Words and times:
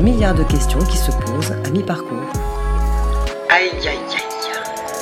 Milliards 0.00 0.34
de 0.34 0.44
questions 0.44 0.78
qui 0.78 0.96
se 0.96 1.10
posent 1.10 1.52
à 1.52 1.68
mi-parcours. 1.68 2.32
Aïe, 3.50 3.68
aïe, 3.86 3.86
aïe. 3.86 3.98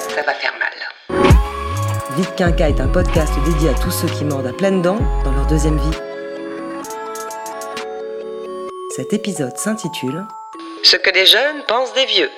Ça 0.09 0.23
va 0.23 0.33
faire 0.33 0.53
mal. 0.59 1.23
Vite 2.17 2.35
Quinca 2.35 2.69
est 2.69 2.81
un 2.81 2.89
podcast 2.89 3.33
dédié 3.47 3.69
à 3.69 3.75
tous 3.75 3.93
ceux 3.93 4.09
qui 4.09 4.25
mordent 4.25 4.49
à 4.49 4.53
pleines 4.53 4.83
dents 4.83 4.99
dans 5.25 5.31
leur 5.31 5.47
deuxième 5.47 5.79
vie. 5.79 5.99
Cet 8.97 9.13
épisode 9.13 9.57
s'intitule 9.57 10.25
Ce 10.83 10.97
que 10.97 11.11
les 11.11 11.27
jeunes 11.27 11.63
pensent 11.69 11.95
des 11.95 12.07
vieux. 12.07 12.31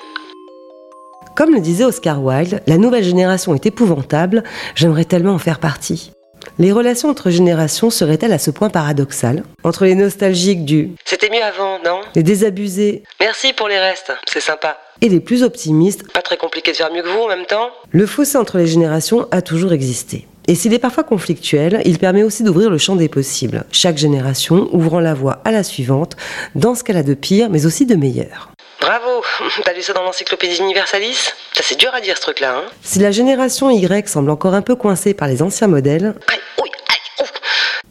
Comme 1.34 1.54
le 1.54 1.60
disait 1.60 1.84
Oscar 1.84 2.22
Wilde, 2.22 2.62
la 2.66 2.76
nouvelle 2.76 3.04
génération 3.04 3.54
est 3.54 3.64
épouvantable, 3.64 4.44
j'aimerais 4.74 5.06
tellement 5.06 5.32
en 5.32 5.38
faire 5.38 5.60
partie. 5.60 6.12
Les 6.60 6.72
relations 6.72 7.08
entre 7.08 7.30
générations 7.30 7.88
seraient-elles 7.88 8.34
à 8.34 8.38
ce 8.38 8.50
point 8.50 8.68
paradoxales? 8.68 9.44
Entre 9.64 9.86
les 9.86 9.94
nostalgiques 9.94 10.66
du 10.66 10.90
C'était 11.06 11.30
mieux 11.30 11.42
avant, 11.42 11.78
non? 11.82 12.02
les 12.14 12.22
désabusés 12.22 13.02
Merci 13.18 13.54
pour 13.54 13.66
les 13.66 13.78
restes, 13.78 14.12
c'est 14.30 14.42
sympa. 14.42 14.76
et 15.00 15.08
les 15.08 15.20
plus 15.20 15.42
optimistes, 15.42 16.12
Pas 16.12 16.20
très 16.20 16.36
compliqué 16.36 16.72
de 16.72 16.76
faire 16.76 16.92
mieux 16.92 17.00
que 17.00 17.08
vous 17.08 17.18
en 17.22 17.28
même 17.28 17.46
temps? 17.46 17.70
Le 17.92 18.04
fossé 18.04 18.36
entre 18.36 18.58
les 18.58 18.66
générations 18.66 19.26
a 19.30 19.40
toujours 19.40 19.72
existé. 19.72 20.26
Et 20.48 20.54
s'il 20.54 20.74
est 20.74 20.78
parfois 20.78 21.02
conflictuel, 21.02 21.80
il 21.86 21.98
permet 21.98 22.24
aussi 22.24 22.42
d'ouvrir 22.42 22.68
le 22.68 22.76
champ 22.76 22.94
des 22.94 23.08
possibles, 23.08 23.64
chaque 23.72 23.96
génération 23.96 24.68
ouvrant 24.72 25.00
la 25.00 25.14
voie 25.14 25.40
à 25.46 25.52
la 25.52 25.62
suivante, 25.62 26.14
dans 26.56 26.74
ce 26.74 26.84
qu'elle 26.84 26.98
a 26.98 27.02
de 27.02 27.14
pire, 27.14 27.48
mais 27.48 27.64
aussi 27.64 27.86
de 27.86 27.94
meilleur. 27.94 28.50
Bravo 28.80 29.22
T'as 29.64 29.72
lu 29.72 29.82
ça 29.82 29.92
dans 29.92 30.02
l'encyclopédie 30.02 30.58
Universalis 30.60 31.32
Ça 31.52 31.62
c'est 31.62 31.78
dur 31.78 31.90
à 31.94 32.00
dire 32.00 32.16
ce 32.16 32.22
truc-là, 32.22 32.56
hein 32.56 32.64
Si 32.82 32.98
la 32.98 33.10
génération 33.10 33.70
Y 33.70 34.08
semble 34.08 34.30
encore 34.30 34.54
un 34.54 34.62
peu 34.62 34.74
coincée 34.74 35.14
par 35.14 35.28
les 35.28 35.42
anciens 35.42 35.66
modèles, 35.66 36.14
Aïe, 36.28 36.38
aïe, 36.58 36.98
ouf 37.22 37.32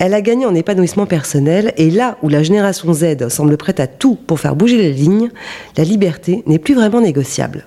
elle 0.01 0.13
a 0.13 0.21
gagné 0.21 0.45
en 0.45 0.55
épanouissement 0.55 1.05
personnel 1.05 1.73
et 1.75 1.89
là 1.89 2.17
où 2.21 2.29
la 2.29 2.41
génération 2.41 2.93
Z 2.93 3.27
semble 3.27 3.57
prête 3.57 3.81
à 3.81 3.87
tout 3.87 4.15
pour 4.15 4.39
faire 4.39 4.55
bouger 4.55 4.77
les 4.77 4.93
lignes, 4.93 5.29
la 5.75 5.83
liberté 5.83 6.41
n'est 6.45 6.57
plus 6.57 6.73
vraiment 6.73 7.01
négociable. 7.01 7.65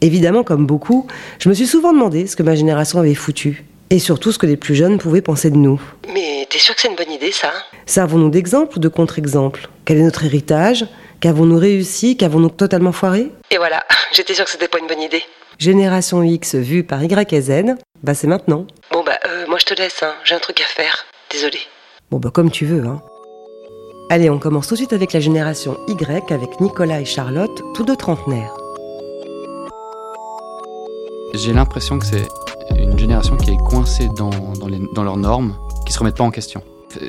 Évidemment, 0.00 0.44
comme 0.44 0.64
beaucoup, 0.64 1.08
je 1.40 1.48
me 1.48 1.54
suis 1.54 1.66
souvent 1.66 1.92
demandé 1.92 2.28
ce 2.28 2.36
que 2.36 2.44
ma 2.44 2.54
génération 2.54 3.00
avait 3.00 3.16
foutu. 3.16 3.64
Et 3.90 3.98
surtout 3.98 4.30
ce 4.30 4.38
que 4.38 4.46
les 4.46 4.56
plus 4.56 4.76
jeunes 4.76 4.98
pouvaient 4.98 5.22
penser 5.22 5.50
de 5.50 5.56
nous. 5.56 5.80
Mais 6.14 6.37
t'es 6.50 6.58
sûr 6.58 6.74
que 6.74 6.80
c'est 6.80 6.88
une 6.88 6.96
bonne 6.96 7.10
idée, 7.10 7.32
ça 7.32 7.52
Servons-nous 7.86 8.30
d'exemple 8.30 8.76
ou 8.76 8.80
de 8.80 8.88
contre-exemple? 8.88 9.68
Quel 9.84 9.98
est 9.98 10.02
notre 10.02 10.24
héritage? 10.24 10.86
Qu'avons-nous 11.20 11.58
réussi? 11.58 12.16
Qu'avons-nous 12.16 12.50
totalement 12.50 12.92
foiré? 12.92 13.30
Et 13.50 13.56
voilà, 13.58 13.84
j'étais 14.12 14.34
sûre 14.34 14.44
que 14.44 14.50
c'était 14.50 14.68
pas 14.68 14.78
une 14.78 14.86
bonne 14.86 15.00
idée. 15.02 15.22
Génération 15.58 16.22
X 16.22 16.54
vue 16.54 16.84
par 16.84 17.02
Y 17.02 17.32
et 17.32 17.40
Z, 17.40 17.74
bah 18.02 18.14
c'est 18.14 18.28
maintenant. 18.28 18.66
Bon 18.92 19.02
bah, 19.04 19.18
euh, 19.26 19.46
moi 19.48 19.58
je 19.58 19.64
te 19.64 19.74
laisse, 19.74 20.02
hein. 20.02 20.12
j'ai 20.24 20.34
un 20.36 20.38
truc 20.38 20.60
à 20.60 20.64
faire. 20.64 21.04
Désolée. 21.30 21.58
Bon 22.10 22.18
bah 22.18 22.30
comme 22.32 22.50
tu 22.50 22.64
veux, 22.64 22.84
hein. 22.86 23.02
Allez, 24.10 24.30
on 24.30 24.38
commence 24.38 24.68
tout 24.68 24.74
de 24.74 24.78
suite 24.78 24.92
avec 24.92 25.12
la 25.12 25.20
génération 25.20 25.76
Y 25.88 26.30
avec 26.32 26.60
Nicolas 26.60 27.00
et 27.00 27.04
Charlotte, 27.04 27.60
tous 27.74 27.82
deux 27.84 27.96
trentenaires. 27.96 28.54
J'ai 31.34 31.52
l'impression 31.52 31.98
que 31.98 32.06
c'est 32.06 32.26
une 32.76 32.98
génération 32.98 33.36
qui 33.36 33.50
est 33.50 33.56
coincée 33.68 34.08
dans, 34.16 34.30
dans, 34.30 34.68
les- 34.68 34.80
dans 34.94 35.02
leurs 35.04 35.16
normes, 35.18 35.54
qui 35.88 35.94
se 35.94 35.98
remettent 35.98 36.16
pas 36.18 36.24
en 36.24 36.30
question. 36.30 36.62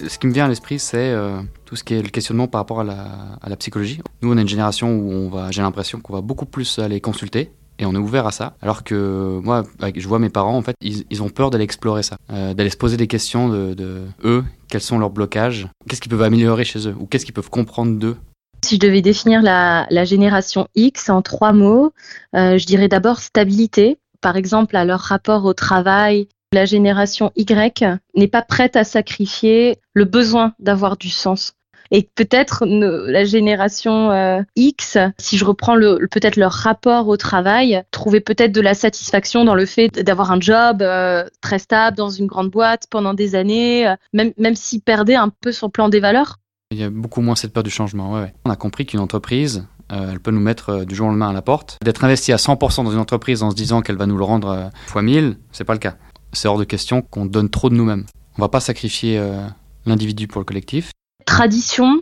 Ce 0.08 0.18
qui 0.18 0.28
me 0.28 0.32
vient 0.34 0.46
à 0.46 0.48
l'esprit, 0.48 0.80
c'est 0.80 1.12
euh, 1.12 1.42
tout 1.66 1.76
ce 1.76 1.84
qui 1.84 1.96
est 1.96 2.02
le 2.02 2.08
questionnement 2.08 2.48
par 2.48 2.62
rapport 2.62 2.80
à 2.80 2.84
la, 2.86 3.56
psychologie. 3.58 4.02
Nous, 4.22 4.32
on 4.32 4.38
est 4.38 4.42
une 4.42 4.48
génération 4.48 4.94
où 4.94 5.12
on 5.12 5.30
va, 5.30 5.52
j'ai 5.52 5.62
l'impression 5.62 6.00
qu'on 6.00 6.14
va 6.14 6.22
beaucoup 6.22 6.46
plus 6.46 6.80
aller 6.80 7.02
consulter. 7.02 7.52
Et 7.78 7.86
on 7.86 7.94
est 7.94 7.98
ouvert 7.98 8.28
à 8.28 8.32
ça. 8.32 8.56
Alors 8.62 8.84
que 8.84 9.40
moi, 9.44 9.64
je 9.96 10.08
vois 10.08 10.20
mes 10.20 10.30
parents, 10.30 10.58
en 10.58 10.62
fait, 10.62 10.76
ils, 10.82 11.24
ont 11.24 11.30
peur 11.30 11.50
d'aller 11.50 11.64
explorer 11.64 12.04
ça. 12.04 12.18
Euh, 12.32 12.54
d'aller 12.54 12.70
se 12.70 12.78
poser 12.78 12.98
des 12.98 13.08
questions 13.08 13.50
de, 13.50 14.06
eux, 14.24 14.44
quels 14.70 14.82
sont 14.82 14.98
leurs 14.98 15.12
blocages, 15.12 15.68
qu'est-ce 15.88 16.02
qu'ils 16.02 16.12
peuvent 16.12 16.24
améliorer 16.24 16.66
chez 16.66 16.88
eux, 16.88 16.96
ou 17.00 17.06
qu'est-ce 17.06 17.26
qu'ils 17.26 17.34
peuvent 17.34 17.50
comprendre 17.50 17.98
d'eux. 17.98 18.18
Si 18.66 18.76
je 18.76 18.80
devais 18.82 19.02
définir 19.02 19.42
la, 19.42 19.88
la 19.90 20.04
génération 20.04 20.68
X 20.76 21.10
en 21.10 21.22
trois 21.22 21.54
mots, 21.54 21.94
euh, 22.36 22.58
je 22.58 22.66
dirais 22.66 22.90
d'abord 22.90 23.20
stabilité. 23.20 23.98
Par 24.20 24.36
exemple, 24.36 24.76
à 24.76 24.84
leur 24.84 25.00
rapport 25.00 25.46
au 25.46 25.54
travail, 25.54 26.28
la 26.52 26.66
génération 26.66 27.32
Y 27.36 28.00
n'est 28.16 28.28
pas 28.28 28.42
prête 28.42 28.76
à 28.76 28.84
sacrifier 28.84 29.78
le 29.94 30.06
besoin 30.06 30.54
d'avoir 30.60 30.98
du 30.98 31.10
sens. 31.10 31.54
Et 31.92 32.08
peut-être 32.14 32.66
la 32.68 33.26
génération 33.26 34.12
euh, 34.12 34.42
X, 34.56 34.98
si 35.18 35.38
je 35.38 35.46
reprends 35.46 35.76
peut-être 36.12 36.36
leur 36.36 36.52
rapport 36.52 37.08
au 37.08 37.18
travail, 37.18 37.82
trouver 37.90 38.20
peut-être 38.20 38.52
de 38.52 38.62
la 38.62 38.76
satisfaction 38.76 39.44
dans 39.44 39.56
le 39.56 39.66
fait 39.66 39.90
d'avoir 40.04 40.32
un 40.32 40.40
job 40.40 40.84
euh, 40.84 41.26
très 41.42 41.58
stable 41.58 41.98
dans 41.98 42.12
une 42.12 42.28
grande 42.28 42.52
boîte 42.52 42.84
pendant 42.92 43.16
des 43.16 43.34
années, 43.34 43.88
euh, 43.88 43.96
même, 44.14 44.34
même 44.38 44.56
s'ils 44.56 44.82
perdaient 44.82 45.16
un 45.16 45.30
peu 45.30 45.52
son 45.52 45.70
plan 45.72 45.90
des 45.90 46.00
valeurs. 46.00 46.38
Il 46.70 46.78
y 46.78 46.84
a 46.84 46.92
beaucoup 46.92 47.22
moins 47.22 47.36
cette 47.36 47.54
peur 47.54 47.64
du 47.64 47.72
changement. 47.72 48.24
On 48.46 48.52
a 48.52 48.56
compris 48.56 48.86
qu'une 48.86 49.00
entreprise, 49.00 49.66
elle 49.90 50.20
peut 50.20 50.30
nous 50.30 50.40
mettre 50.40 50.86
du 50.86 50.94
jour 50.94 51.08
au 51.08 51.10
lendemain 51.10 51.30
à 51.30 51.34
la 51.34 51.42
porte. 51.42 51.80
D'être 51.84 52.04
investi 52.04 52.32
à 52.32 52.36
100% 52.36 52.84
dans 52.84 52.92
une 52.92 53.00
entreprise 53.00 53.42
en 53.42 53.50
se 53.50 53.56
disant 53.56 53.82
qu'elle 53.82 53.98
va 53.98 54.06
nous 54.06 54.18
le 54.18 54.24
rendre 54.24 54.70
fois 54.86 55.02
1000, 55.02 55.38
c'est 55.52 55.64
pas 55.64 55.74
le 55.74 55.80
cas. 55.80 55.96
C'est 56.34 56.48
hors 56.48 56.58
de 56.58 56.64
question 56.64 57.02
qu'on 57.02 57.26
donne 57.26 57.50
trop 57.50 57.70
de 57.70 57.76
nous-mêmes. 57.76 58.06
On 58.38 58.42
va 58.42 58.50
pas 58.50 58.60
sacrifier 58.60 59.18
euh, 59.18 59.46
l'individu 59.86 60.28
pour 60.28 60.40
le 60.40 60.46
collectif. 60.46 60.92
tradition 61.26 62.02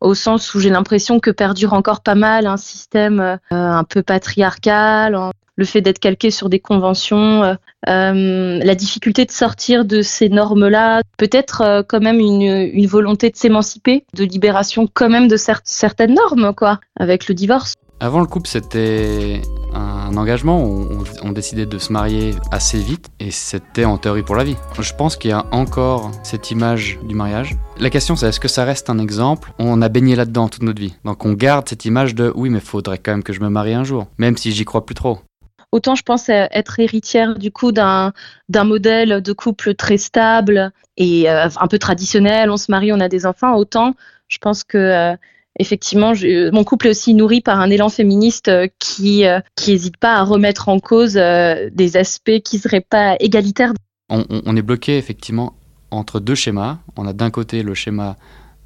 au 0.00 0.14
sens 0.14 0.54
où 0.54 0.60
j'ai 0.60 0.70
l'impression 0.70 1.20
que 1.20 1.30
perdure 1.30 1.72
encore 1.72 2.00
pas 2.00 2.14
mal 2.14 2.46
un 2.46 2.56
système 2.56 3.20
euh, 3.20 3.36
un 3.50 3.84
peu 3.84 4.02
patriarcal, 4.02 5.32
le 5.56 5.64
fait 5.64 5.80
d'être 5.80 5.98
calqué 5.98 6.30
sur 6.30 6.48
des 6.48 6.60
conventions, 6.60 7.42
euh, 7.42 7.54
euh, 7.88 8.58
la 8.62 8.74
difficulté 8.74 9.24
de 9.24 9.30
sortir 9.30 9.84
de 9.84 10.02
ces 10.02 10.28
normes-là, 10.28 11.02
peut-être 11.16 11.62
euh, 11.62 11.82
quand 11.86 12.00
même 12.00 12.20
une, 12.20 12.86
volonté 12.86 13.30
de 13.30 13.36
s'émanciper, 13.36 14.04
de 14.14 14.24
libération 14.24 14.88
quand 14.92 15.08
même 15.08 15.28
de 15.28 15.36
cer- 15.36 15.60
certaines 15.64 16.14
normes, 16.14 16.54
quoi, 16.54 16.78
avec 16.98 17.26
le 17.28 17.34
divorce. 17.34 17.74
Avant 17.98 18.20
le 18.20 18.26
couple, 18.26 18.46
c'était 18.46 19.40
un 19.72 20.16
engagement. 20.18 20.62
On, 20.62 21.02
on- 21.22 21.32
décidait 21.32 21.66
de 21.66 21.78
se 21.78 21.92
marier 21.92 22.34
assez 22.50 22.78
vite 22.78 23.08
et 23.20 23.30
c'était 23.30 23.84
en 23.84 23.98
théorie 23.98 24.22
pour 24.22 24.36
la 24.36 24.44
vie. 24.44 24.56
Je 24.78 24.92
pense 24.94 25.16
qu'il 25.16 25.30
y 25.30 25.34
a 25.34 25.44
encore 25.50 26.10
cette 26.22 26.50
image 26.50 26.98
du 27.02 27.14
mariage. 27.14 27.56
La 27.78 27.90
question, 27.90 28.16
c'est 28.16 28.26
est-ce 28.28 28.40
que 28.40 28.48
ça 28.48 28.64
reste 28.64 28.88
un 28.88 28.98
exemple? 28.98 29.52
On 29.58 29.82
a 29.82 29.88
baigné 29.90 30.16
là-dedans 30.16 30.48
toute 30.48 30.62
notre 30.62 30.80
vie. 30.80 30.94
Donc 31.04 31.26
on 31.26 31.32
garde 31.34 31.68
cette 31.68 31.84
image 31.84 32.14
de 32.14 32.32
oui, 32.34 32.48
mais 32.48 32.60
faudrait 32.60 32.96
quand 32.98 33.12
même 33.12 33.22
que 33.22 33.34
je 33.34 33.40
me 33.40 33.50
marie 33.50 33.74
un 33.74 33.84
jour, 33.84 34.06
même 34.18 34.36
si 34.38 34.52
j'y 34.52 34.64
crois 34.64 34.86
plus 34.86 34.94
trop. 34.94 35.18
Autant 35.72 35.94
je 35.94 36.02
pense 36.02 36.28
euh, 36.30 36.46
être 36.52 36.80
héritière 36.80 37.36
du 37.38 37.50
coup 37.50 37.72
d'un 37.72 38.12
modèle 38.64 39.20
de 39.20 39.32
couple 39.34 39.74
très 39.74 39.98
stable 39.98 40.70
et 40.96 41.28
euh, 41.30 41.48
un 41.60 41.66
peu 41.66 41.78
traditionnel, 41.78 42.50
on 42.50 42.56
se 42.56 42.70
marie, 42.70 42.92
on 42.92 43.00
a 43.00 43.08
des 43.08 43.26
enfants, 43.26 43.54
autant 43.56 43.94
je 44.28 44.38
pense 44.38 44.64
que 44.64 44.78
euh, 44.78 45.16
effectivement 45.58 46.12
mon 46.52 46.64
couple 46.64 46.86
est 46.86 46.90
aussi 46.90 47.14
nourri 47.14 47.40
par 47.40 47.60
un 47.60 47.70
élan 47.70 47.88
féministe 47.88 48.48
euh, 48.48 48.68
qui 48.78 49.26
euh, 49.26 49.40
qui 49.54 49.72
hésite 49.72 49.96
pas 49.96 50.14
à 50.14 50.22
remettre 50.22 50.68
en 50.68 50.78
cause 50.78 51.16
euh, 51.16 51.70
des 51.72 51.96
aspects 51.96 52.40
qui 52.44 52.58
seraient 52.58 52.80
pas 52.88 53.16
égalitaires. 53.20 53.72
On, 54.08 54.56
est 54.56 54.62
bloqué 54.62 54.98
effectivement 54.98 55.54
entre 55.90 56.20
deux 56.20 56.36
schémas. 56.36 56.78
On 56.96 57.06
a 57.06 57.12
d'un 57.12 57.30
côté 57.30 57.64
le 57.64 57.74
schéma 57.74 58.16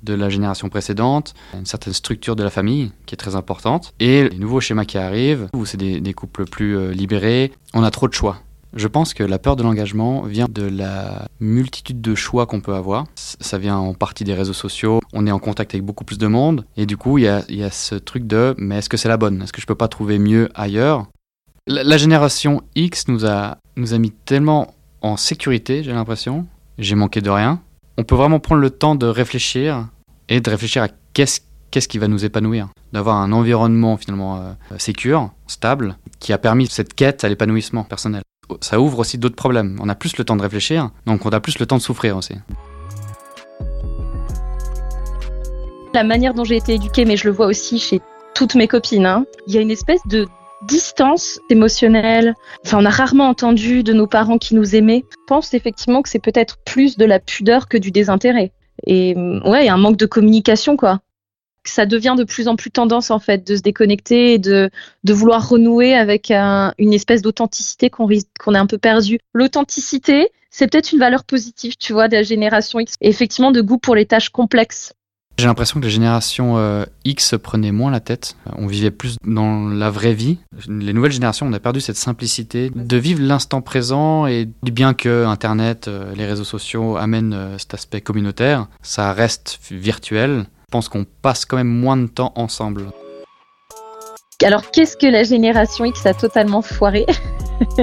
de 0.03 0.15
la 0.15 0.29
génération 0.29 0.69
précédente, 0.69 1.35
une 1.55 1.67
certaine 1.67 1.93
structure 1.93 2.37
de 2.37 2.43
la 2.43 2.51
famille 2.51 2.93
qui 3.07 3.15
est 3.15 3.19
très 3.19 3.37
importante, 3.37 3.95
et 4.01 4.29
les 4.29 4.39
nouveaux 4.39 4.61
schémas 4.61 4.85
qui 4.85 4.99
arrivent, 4.99 5.49
où 5.55 5.65
c'est 5.67 5.77
des, 5.77 6.15
couples 6.15 6.45
plus 6.45 6.77
euh, 6.77 6.93
libérés, 6.93 7.53
on 7.75 7.83
a 7.83 7.91
trop 7.91 8.09
de 8.09 8.15
choix. 8.15 8.39
Je 8.75 8.87
pense 8.87 9.15
que 9.15 9.25
la 9.25 9.39
peur 9.39 9.57
de 9.57 9.63
l'engagement 9.63 10.23
vient 10.23 10.47
de 10.49 10.63
la 10.63 11.27
multitude 11.41 12.01
de 12.01 12.15
choix 12.15 12.47
qu'on 12.47 12.61
peut 12.61 12.75
avoir. 12.75 13.07
Ça 13.17 13.59
vient 13.59 13.77
en 13.77 13.95
partie 13.95 14.23
des 14.23 14.35
réseaux 14.35 14.53
sociaux. 14.53 15.01
On 15.13 15.27
est 15.27 15.33
en 15.33 15.41
contact 15.41 15.75
avec 15.75 15.85
beaucoup 15.85 16.05
plus 16.05 16.19
de 16.19 16.27
monde. 16.29 16.65
Et 16.77 16.87
du 16.87 16.97
coup, 16.97 17.19
il 17.19 17.25
y 17.25 17.29
a, 17.63 17.71
ce 17.71 17.97
truc 17.97 18.27
de 18.27 18.55
mais 18.59 18.79
est-ce 18.79 18.89
que 18.89 18.97
c'est 18.97 19.09
la 19.09 19.17
bonne? 19.17 19.43
Est-ce 19.43 19.53
que 19.53 19.61
je 19.61 19.67
peux 19.67 19.75
pas 19.75 19.89
trouver 19.89 20.19
mieux 20.19 20.49
ailleurs? 20.55 21.07
La, 21.67 21.97
génération 21.97 22.63
X 22.75 23.09
nous 23.09 23.27
a, 23.27 23.59
nous 23.77 23.93
a 23.93 23.99
mis 23.99 24.11
tellement 24.11 24.75
en 25.03 25.17
sécurité, 25.17 25.83
j'ai 25.83 25.93
l'impression. 25.93 26.47
J'ai 26.79 26.95
manqué 26.95 27.21
de 27.21 27.31
rien. 27.31 27.61
On 27.99 28.05
peut 28.05 28.15
vraiment 28.15 28.41
prendre 28.41 28.61
le 28.61 28.71
temps 28.71 28.95
de 28.95 29.07
réfléchir 29.07 29.89
et 30.29 30.41
de 30.41 30.51
réfléchir 30.51 30.83
à 30.83 30.89
qu'est-ce 31.13 31.41
qu'est-ce 31.71 31.89
qui 31.89 31.99
va 31.99 32.09
nous 32.09 32.25
épanouir. 32.25 32.69
D'avoir 32.93 33.17
un 33.17 33.33
environnement 33.33 33.97
finalement 33.97 34.39
euh, 34.39 34.53
sécure, 34.79 35.31
stable, 35.47 35.97
qui 36.19 36.33
a 36.33 36.39
permis 36.39 36.67
cette 36.67 36.95
quête 36.95 37.23
à 37.25 37.29
l'épanouissement 37.29 37.85
personnel. 37.85 38.23
Ça 38.61 38.81
ouvre 38.81 39.01
aussi 39.01 39.19
d'autres 39.19 39.37
problèmes. 39.37 39.79
On 39.81 39.89
a 39.89 39.95
plus 39.95 40.17
le 40.17 40.25
temps 40.25 40.37
de 40.37 40.43
réfléchir, 40.43 40.91
donc 41.07 41.27
on 41.27 41.31
a 41.31 41.41
plus 41.41 41.59
le 41.59 41.67
temps 41.67 41.77
de 41.77 41.83
souffrir 41.83 42.17
aussi. 42.17 42.35
La 45.95 46.05
manière 46.05 46.35
dont 46.35 46.45
j'ai 46.45 46.57
été 46.57 46.75
éduquée, 46.75 47.05
mais 47.05 47.17
je 47.17 47.27
le 47.27 47.35
vois 47.35 47.47
aussi 47.47 47.79
chez 47.79 48.01
toutes 48.35 48.55
mes 48.55 48.69
copines, 48.69 49.07
hein, 49.07 49.27
il 49.47 49.55
y 49.55 49.59
a 49.59 49.61
une 49.61 49.73
espèce 49.73 50.01
de 50.07 50.29
distance 50.67 51.41
émotionnelle. 51.49 52.35
Enfin, 52.65 52.79
on 52.81 52.85
a 52.85 52.91
rarement 52.91 53.29
entendu 53.29 53.83
de 53.83 53.93
nos 53.93 54.07
parents 54.07 54.39
qui 54.39 54.55
nous 54.55 54.77
aimaient. 54.77 55.05
Je 55.11 55.17
pense 55.27 55.55
effectivement 55.55 56.03
que 56.03 56.09
c'est 56.09 56.19
peut-être 56.19 56.59
plus 56.65 56.97
de 56.97 57.05
la 57.05 57.19
pudeur 57.19 57.69
que 57.69 57.79
du 57.79 57.91
désintérêt. 57.91 58.53
Et 58.87 59.15
ouais, 59.17 59.65
il 59.65 59.67
y 59.67 59.69
a 59.69 59.75
un 59.75 59.79
manque 59.79 59.97
de 59.97 60.07
communication, 60.07 60.77
quoi. 60.77 61.01
Ça 61.65 61.87
devient 61.87 62.15
de 62.17 62.25
plus 62.25 62.49
en 62.49 62.57
plus 62.57 62.71
tendance, 62.71 63.11
en 63.11 63.19
fait, 63.19 63.47
de 63.47 63.57
se 63.57 63.63
déconnecter 63.63 64.35
et 64.35 64.39
de, 64.39 64.71
de 65.05 65.13
vouloir 65.13 65.49
renouer 65.49 65.95
avec 65.95 66.31
une 66.31 66.93
espèce 66.93 67.23
d'authenticité 67.23 67.91
qu'on 67.91 68.09
qu'on 68.39 68.55
est 68.55 68.59
un 68.59 68.67
peu 68.67 68.79
perdu. 68.79 69.19
L'authenticité, 69.35 70.31
c'est 70.51 70.71
peut-être 70.71 70.93
une 70.93 70.99
valeur 70.99 71.25
positive, 71.25 71.77
tu 71.77 71.93
vois, 71.93 72.09
de 72.09 72.17
la 72.17 72.23
génération 72.23 72.81
X. 72.81 72.95
Et 73.01 73.09
effectivement, 73.09 73.51
de 73.51 73.61
goût 73.61 73.79
pour 73.79 73.95
les 73.95 74.07
tâches 74.07 74.31
complexes. 74.31 74.95
J'ai 75.41 75.47
l'impression 75.47 75.81
que 75.81 75.87
la 75.87 75.91
génération 75.91 76.59
euh, 76.59 76.85
X 77.07 77.35
prenait 77.43 77.73
moins 77.73 77.91
la 77.91 78.01
tête. 78.01 78.37
On 78.57 78.67
vivait 78.67 78.91
plus 78.91 79.17
dans 79.25 79.71
la 79.71 79.89
vraie 79.89 80.13
vie. 80.13 80.39
Les 80.69 80.93
nouvelles 80.93 81.13
générations, 81.13 81.47
on 81.47 81.53
a 81.55 81.59
perdu 81.59 81.81
cette 81.81 81.97
simplicité 81.97 82.71
de 82.75 82.97
vivre 82.99 83.23
l'instant 83.23 83.63
présent 83.63 84.27
et 84.27 84.51
bien 84.63 84.93
que 84.93 85.25
Internet, 85.25 85.89
euh, 85.89 86.15
les 86.15 86.27
réseaux 86.27 86.45
sociaux 86.45 86.99
amènent 86.99 87.33
euh, 87.33 87.57
cet 87.57 87.73
aspect 87.73 88.03
communautaire, 88.03 88.69
ça 88.83 89.15
reste 89.15 89.61
virtuel. 89.71 90.45
Pense 90.71 90.89
qu'on 90.89 91.05
passe 91.05 91.45
quand 91.45 91.57
même 91.57 91.69
moins 91.69 91.97
de 91.97 92.07
temps 92.07 92.33
ensemble. 92.37 92.87
Alors, 94.43 94.71
qu'est-ce 94.71 94.97
que 94.97 95.07
la 95.07 95.23
génération 95.23 95.85
X 95.85 96.07
a 96.07 96.15
totalement 96.15 96.63
foiré 96.63 97.05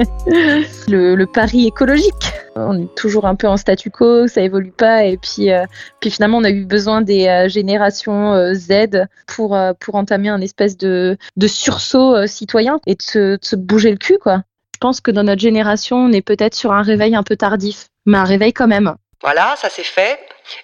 le, 0.88 1.24
pari 1.24 1.68
écologique. 1.68 2.32
On 2.56 2.82
est 2.82 2.94
toujours 2.96 3.26
un 3.26 3.36
peu 3.36 3.46
en 3.46 3.56
statu 3.56 3.90
quo, 3.90 4.26
ça 4.26 4.42
évolue 4.42 4.72
pas, 4.72 5.04
et 5.04 5.16
puis, 5.16 5.52
euh, 5.52 5.64
finalement 6.08 6.38
on 6.38 6.44
a 6.44 6.50
eu 6.50 6.64
besoin 6.64 7.00
des 7.00 7.28
euh, 7.28 7.48
générations 7.48 8.32
euh, 8.32 8.54
Z 8.54 9.06
pour, 9.26 9.52
entamer 9.92 10.30
un 10.30 10.40
espèce 10.40 10.76
de, 10.76 11.16
de 11.36 11.46
sursaut 11.46 12.26
citoyen 12.26 12.80
et 12.86 12.96
de 12.96 13.02
se, 13.40 13.56
bouger 13.56 13.92
le 13.92 13.96
cul, 13.96 14.18
quoi. 14.20 14.42
Je 14.74 14.78
pense 14.80 15.00
que 15.00 15.10
dans 15.10 15.24
notre 15.24 15.40
génération, 15.40 15.96
on 15.96 16.12
est 16.12 16.22
peut-être 16.22 16.54
sur 16.54 16.72
un 16.72 16.82
réveil 16.82 17.14
un 17.14 17.22
peu 17.22 17.36
tardif, 17.36 17.88
mais 18.06 18.18
un 18.18 18.24
réveil 18.24 18.52
quand 18.52 18.68
même. 18.68 18.94
Voilà, 19.20 19.56
ça 19.60 19.68
c'est 19.68 19.82
fait. 19.82 20.16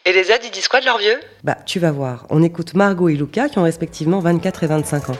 Et 0.05 0.13
les 0.13 0.23
Z, 0.23 0.35
ils 0.45 0.51
disent 0.53 0.69
quoi 0.69 0.79
de 0.79 0.85
leur 0.85 0.99
vieux? 0.99 1.19
Bah, 1.43 1.57
tu 1.67 1.81
vas 1.81 1.91
voir. 1.91 2.25
On 2.31 2.41
écoute 2.41 2.75
Margot 2.75 3.09
et 3.09 3.17
Luca 3.17 3.49
qui 3.49 3.59
ont 3.59 3.65
respectivement 3.65 4.21
24 4.21 4.63
et 4.63 4.67
25 4.69 5.11
ans. 5.11 5.17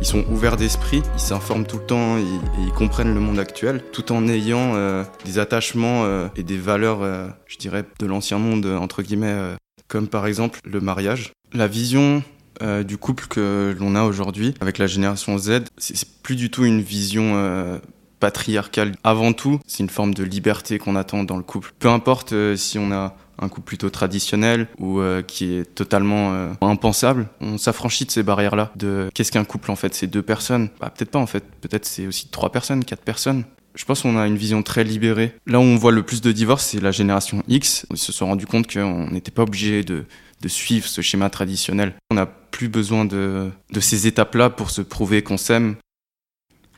Ils 0.00 0.04
sont 0.04 0.24
ouverts 0.30 0.56
d'esprit, 0.56 1.00
ils 1.14 1.20
s'informent 1.20 1.64
tout 1.64 1.78
le 1.78 1.86
temps 1.86 2.18
et, 2.18 2.24
ils 2.58 2.72
comprennent 2.72 3.14
le 3.14 3.20
monde 3.20 3.38
actuel, 3.38 3.84
tout 3.92 4.10
en 4.10 4.26
ayant 4.26 4.74
euh, 4.74 5.04
des 5.24 5.38
attachements 5.38 6.04
euh, 6.04 6.26
et 6.34 6.42
des 6.42 6.58
valeurs, 6.58 7.02
euh, 7.02 7.28
je 7.46 7.56
dirais, 7.56 7.84
de 8.00 8.06
l'ancien 8.06 8.38
monde, 8.38 8.66
entre 8.66 9.02
guillemets, 9.02 9.54
comme 9.86 10.08
par 10.08 10.26
exemple 10.26 10.58
le 10.64 10.80
mariage. 10.80 11.30
La 11.52 11.68
vision 11.68 12.24
du 12.84 12.96
couple 12.96 13.26
que 13.26 13.76
l'on 13.78 13.94
a 13.94 14.02
aujourd'hui 14.02 14.54
avec 14.60 14.78
la 14.78 14.86
génération 14.88 15.38
Z, 15.38 15.64
c'est 15.78 15.96
plus 16.22 16.36
du 16.36 16.50
tout 16.50 16.64
une 16.64 16.80
vision 16.80 17.80
patriarcale. 18.22 18.92
Avant 19.02 19.32
tout, 19.32 19.58
c'est 19.66 19.82
une 19.82 19.90
forme 19.90 20.14
de 20.14 20.22
liberté 20.22 20.78
qu'on 20.78 20.94
attend 20.94 21.24
dans 21.24 21.36
le 21.36 21.42
couple. 21.42 21.72
Peu 21.80 21.88
importe 21.88 22.32
si 22.54 22.78
on 22.78 22.92
a 22.92 23.16
un 23.40 23.48
couple 23.48 23.66
plutôt 23.66 23.90
traditionnel 23.90 24.68
ou 24.78 25.00
euh, 25.00 25.22
qui 25.22 25.54
est 25.54 25.74
totalement 25.74 26.32
euh, 26.32 26.52
impensable. 26.60 27.26
On 27.40 27.58
s'affranchit 27.58 28.04
de 28.04 28.12
ces 28.12 28.22
barrières-là. 28.22 28.70
De 28.76 29.10
qu'est-ce 29.12 29.32
qu'un 29.32 29.42
couple 29.42 29.72
en 29.72 29.76
fait? 29.76 29.92
C'est 29.94 30.06
deux 30.06 30.22
personnes? 30.22 30.68
Bah, 30.80 30.92
Peut-être 30.96 31.10
pas 31.10 31.18
en 31.18 31.26
fait. 31.26 31.42
Peut-être 31.60 31.84
c'est 31.84 32.06
aussi 32.06 32.28
trois 32.28 32.52
personnes, 32.52 32.84
quatre 32.84 33.02
personnes. 33.02 33.42
Je 33.74 33.84
pense 33.84 34.02
qu'on 34.02 34.16
a 34.16 34.28
une 34.28 34.36
vision 34.36 34.62
très 34.62 34.84
libérée. 34.84 35.34
Là 35.46 35.58
où 35.58 35.62
on 35.62 35.76
voit 35.76 35.90
le 35.90 36.04
plus 36.04 36.20
de 36.20 36.30
divorces, 36.30 36.66
c'est 36.66 36.80
la 36.80 36.92
génération 36.92 37.42
X. 37.48 37.86
Ils 37.90 37.98
se 37.98 38.12
sont 38.12 38.26
rendus 38.26 38.46
compte 38.46 38.72
qu'on 38.72 39.10
n'était 39.10 39.32
pas 39.32 39.42
obligé 39.42 39.82
de, 39.82 40.04
suivre 40.46 40.86
ce 40.86 41.00
schéma 41.00 41.28
traditionnel. 41.30 41.94
On 42.10 42.14
n'a 42.14 42.26
plus 42.26 42.68
besoin 42.68 43.04
de 43.06 43.50
ces 43.80 44.06
étapes-là 44.06 44.50
pour 44.50 44.70
se 44.70 44.82
prouver 44.82 45.22
qu'on 45.22 45.38
s'aime. 45.38 45.76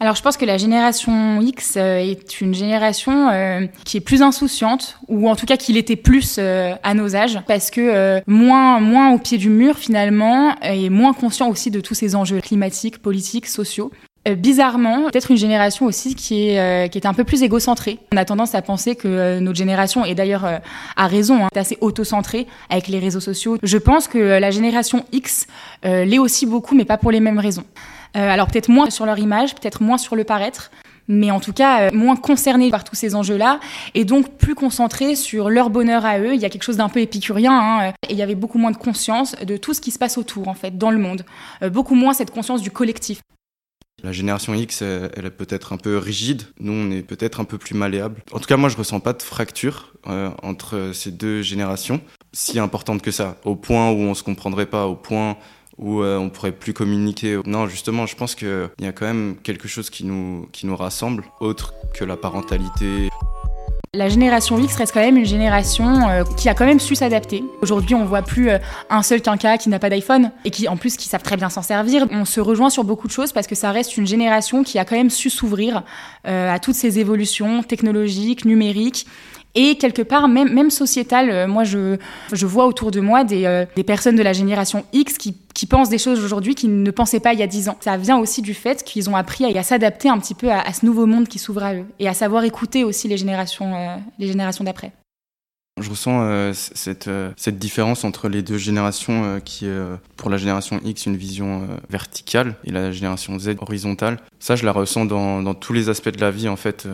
Alors 0.01 0.17
je 0.17 0.23
pense 0.23 0.37
que 0.37 0.45
la 0.45 0.59
génération 0.59 1.41
X 1.41 1.75
euh, 1.77 1.99
est 1.99 2.41
une 2.41 2.53
génération 2.53 3.29
euh, 3.31 3.67
qui 3.85 3.97
est 3.97 4.01
plus 4.01 4.23
insouciante, 4.23 4.99
ou 5.07 5.29
en 5.29 5.37
tout 5.37 5.47
cas 5.47 5.57
qu'il 5.57 5.77
était 5.77 5.97
plus 5.97 6.37
euh, 6.39 6.75
à 6.83 6.95
nos 6.95 7.15
âges, 7.15 7.39
parce 7.47 7.71
que 7.71 8.21
moins, 8.27 8.81
moins 8.81 9.13
au 9.13 9.19
pied 9.19 9.39
du 9.39 9.51
mur 9.51 9.79
finalement, 9.79 10.57
et 10.63 10.91
moins 10.91 11.13
conscient 11.13 11.49
aussi 11.49 11.71
de 11.71 11.81
tous 11.81 11.95
ces 11.95 12.17
enjeux 12.17 12.41
climatiques, 12.41 12.99
politiques, 12.99 13.47
sociaux. 13.47 13.93
bizarrement, 14.37 15.11
peut-être 15.11 15.31
une 15.31 15.37
génération 15.37 15.87
aussi 15.87 16.15
qui 16.15 16.49
est, 16.49 16.91
qui 16.91 16.99
est 16.99 17.07
un 17.07 17.15
peu 17.15 17.25
plus 17.25 17.43
égocentrée. 17.43 17.99
On 18.13 18.17
a 18.17 18.25
tendance 18.25 18.55
à 18.55 18.63
penser 18.63 18.97
que 18.97 19.39
notre 19.39 19.57
génération, 19.57 20.05
et 20.05 20.15
d'ailleurs 20.15 20.45
a 20.97 21.07
raison, 21.07 21.45
hein, 21.45 21.49
est 21.55 21.59
assez 21.59 21.79
autocentrée 21.81 22.47
avec 22.69 22.89
les 22.89 22.99
réseaux 22.99 23.21
sociaux. 23.21 23.59
Je 23.63 23.79
pense 23.79 24.09
que 24.09 24.19
la 24.19 24.51
génération 24.51 25.05
X 25.13 25.47
l'est 25.85 26.19
aussi 26.19 26.47
beaucoup, 26.47 26.75
mais 26.75 26.85
pas 26.85 26.99
pour 26.99 27.13
les 27.13 27.21
mêmes 27.21 27.39
raisons. 27.39 27.65
Euh, 28.17 28.29
alors 28.29 28.47
peut-être 28.47 28.69
moins 28.69 28.91
sur 28.91 29.07
leur 29.07 29.19
image, 29.19 29.55
peut-être 29.55 29.83
moins 29.83 29.99
sur 29.99 30.15
le 30.15 30.25
paraître, 30.25 30.71
mais 31.09 31.31
en 31.31 31.41
tout 31.41 31.53
cas 31.53 31.83
euh, 31.83 31.91
moins 31.93 32.17
concernés 32.17 32.71
par 32.71 32.85
tous 32.85 32.95
ces 32.95 33.15
enjeux-là, 33.15 33.59
et 33.95 34.05
donc 34.05 34.37
plus 34.37 34.55
concentrés 34.55 35.17
sur 35.17 35.51
leur 35.51 35.71
bonheur 35.71 36.05
à 36.07 36.19
eux. 36.19 36.35
Il 36.35 36.41
y 36.41 36.45
a 36.45 36.51
quelque 36.51 36.63
chose 36.63 36.77
d'un 36.77 36.89
peu 36.89 37.01
épicurien, 37.01 37.53
hein, 37.53 37.93
et 38.09 38.13
il 38.13 38.17
y 38.17 38.23
avait 38.23 38.37
beaucoup 38.37 38.59
moins 38.59 38.71
de 38.71 38.77
conscience 38.77 39.35
de 39.45 39.57
tout 39.57 39.75
ce 39.75 39.81
qui 39.81 39.91
se 39.91 39.99
passe 39.99 40.17
autour, 40.17 40.49
en 40.49 40.55
fait, 40.55 40.79
dans 40.79 40.91
le 40.91 40.99
monde. 40.99 41.25
Euh, 41.63 41.71
beaucoup 41.71 41.95
moins 41.95 42.15
cette 42.15 42.31
conscience 42.31 42.63
du 42.63 42.71
collectif. 42.71 43.21
La 44.03 44.13
génération 44.13 44.53
X, 44.53 44.83
elle 44.83 45.25
est 45.25 45.31
peut-être 45.31 45.73
un 45.73 45.79
peu 45.79 45.97
rigide. 45.97 46.43
Nous, 46.61 46.73
on 46.73 46.91
est 46.91 47.01
peut-être 47.01 47.41
un 47.41 47.45
peu 47.45 47.57
plus 47.57 47.75
malléable. 47.75 48.23
En 48.33 48.39
tout 48.39 48.45
cas, 48.45 48.59
moi, 48.59 48.69
je 48.69 48.77
ressens 48.77 49.01
pas 49.01 49.15
de 49.15 49.23
fracture 49.23 49.95
entre 50.43 50.91
ces 50.93 51.11
deux 51.11 51.41
générations, 51.41 52.03
si 52.35 52.59
importante 52.59 53.01
que 53.01 53.11
ça, 53.11 53.39
au 53.45 53.57
point 53.57 53.91
où 53.93 54.01
on 54.01 54.13
se 54.13 54.23
comprendrait 54.23 54.67
pas, 54.67 54.87
au 54.87 54.95
point 54.95 55.39
où 55.79 56.03
euh, 56.03 56.19
on 56.19 56.31
pourrait 56.31 56.53
plus 56.53 56.73
communiquer. 56.73 57.39
Non, 57.47 57.67
justement, 57.67 58.07
je 58.07 58.17
pense 58.17 58.35
qu'il 58.35 58.69
y 58.81 58.87
a 58.87 58.93
quand 58.93 59.07
même 59.07 59.37
quelque 59.43 59.69
chose 59.69 59.91
qui 59.91 60.05
nous, 60.05 60.49
qui 60.53 60.67
nous 60.67 60.77
rassemble, 60.77 61.25
autre 61.41 61.75
que 61.95 62.05
la 62.05 62.17
parentalité. 62.17 63.09
La 63.93 64.09
génération 64.09 64.59
X 64.59 64.75
reste 64.75 64.93
quand 64.93 65.01
même 65.01 65.17
une 65.17 65.25
génération 65.25 66.09
euh, 66.09 66.25
qui 66.37 66.49
a 66.49 66.55
quand 66.55 66.67
même 66.67 66.81
su 66.81 66.97
s'adapter. 66.97 67.45
Aujourd'hui, 67.63 67.95
on 67.95 68.05
voit 68.05 68.23
plus 68.23 68.51
euh, 68.51 68.59
un 68.91 69.03
seul 69.03 69.23
quinca 69.23 69.57
qui 69.57 69.69
n'a 69.69 69.79
pas 69.79 69.89
d'iPhone 69.89 70.33
et 70.45 70.51
qui, 70.51 70.67
en 70.67 70.77
plus, 70.77 70.97
qui 70.97 71.09
savent 71.09 71.23
très 71.23 71.37
bien 71.37 71.49
s'en 71.49 71.63
servir. 71.63 72.07
On 72.11 72.25
se 72.25 72.41
rejoint 72.41 72.71
sur 72.71 72.83
beaucoup 72.83 73.07
de 73.07 73.13
choses 73.13 73.33
parce 73.33 73.47
que 73.47 73.55
ça 73.55 73.71
reste 73.71 73.97
une 73.97 74.07
génération 74.07 74.65
qui 74.65 74.81
a 74.81 74.85
quand 74.85 74.97
même 74.97 75.11
su 75.11 75.31
s'ouvrir 75.31 75.85
à 76.25 76.59
toutes 76.59 76.75
ces 76.75 76.99
évolutions 76.99 77.63
technologiques, 77.63 78.45
numériques 78.45 79.07
et 79.55 79.77
quelque 79.77 80.03
part 80.03 80.29
même 80.29 80.53
même 80.53 80.71
sociétal 80.71 81.31
euh, 81.31 81.47
moi 81.47 81.65
je 81.65 81.97
je 82.33 82.47
vois 82.47 82.67
autour 82.67 82.91
de 82.91 83.01
moi 83.01 83.25
des, 83.25 83.45
euh, 83.45 83.65
des 83.77 83.85
personnes 83.85 84.17
de 84.17 84.23
la 84.23 84.33
génération 84.33 84.85
X 84.93 85.17
qui, 85.19 85.37
qui 85.55 85.67
pensent 85.67 85.89
des 85.89 85.99
choses 85.99 86.23
aujourd'hui 86.25 86.55
qu'ils 86.55 86.83
ne 86.83 86.91
pensaient 86.91 87.21
pas 87.21 87.33
il 87.33 87.39
y 87.39 87.43
a 87.43 87.47
dix 87.47 87.69
ans 87.69 87.77
ça 87.81 87.97
vient 87.97 88.19
aussi 88.19 88.43
du 88.43 88.55
fait 88.55 88.83
qu'ils 88.85 89.09
ont 89.09 89.17
appris 89.17 89.45
à, 89.57 89.63
s'adapter 89.63 90.09
un 90.09 90.19
petit 90.19 90.35
peu 90.35 90.51
à, 90.51 90.73
ce 90.73 90.85
nouveau 90.85 91.07
monde 91.07 91.29
qui 91.29 91.39
s'ouvre 91.39 91.63
à 91.63 91.75
eux 91.75 91.85
et 91.99 92.09
à 92.09 92.15
savoir 92.15 92.45
écouter 92.45 92.85
aussi 92.85 93.09
les 93.09 93.17
générations 93.17 93.75
euh, 93.75 93.97
générations 94.19 94.65
d'après 94.65 94.93
je 95.81 95.91
ressens 95.91 96.53
cette, 96.55 97.11
cette 97.37 97.59
différence 97.59 98.05
entre 98.05 98.29
les 98.29 98.43
deux 98.43 98.59
générations 98.59 99.41
qui 99.45 99.67
pour 100.17 100.31
la 100.31 100.37
génération 100.37 100.81
X 100.85 101.07
une 101.07 101.17
vision 101.17 101.67
verticale 101.91 102.55
et 102.63 102.71
la 102.71 102.93
génération 102.93 103.37
Z 103.41 103.57
horizontale. 103.61 104.21
Ça, 104.39 104.55
je 104.55 104.65
la 104.65 104.71
ressens 104.71 105.05
dans, 105.05 105.43
dans 105.43 105.55
tous 105.55 105.73
les 105.73 105.89
aspects 105.89 106.11
de 106.11 106.21
la 106.21 106.31
vie. 106.31 106.49
En 106.49 106.55
fait, 106.55 106.87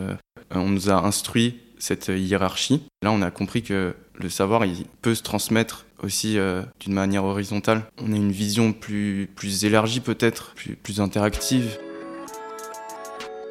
on 0.51 0.71
nous 0.71 0.89
a 0.89 0.95
instruits 0.95 1.59
cette 1.79 2.09
hiérarchie. 2.09 2.83
Là, 3.03 3.13
on 3.13 3.23
a 3.23 3.31
compris 3.31 3.63
que 3.63 3.95
le 4.23 4.29
savoir, 4.29 4.63
peut 5.03 5.15
se 5.15 5.23
transmettre 5.23 5.87
aussi 6.03 6.39
euh, 6.39 6.63
d'une 6.81 6.95
manière 6.95 7.25
horizontale. 7.25 7.83
On 8.03 8.13
a 8.13 8.17
une 8.17 8.33
vision 8.33 8.73
plus, 8.73 9.29
plus 9.35 9.65
élargie 9.65 10.01
peut-être, 10.01 10.55
plus 10.83 11.01
interactive 11.01 11.79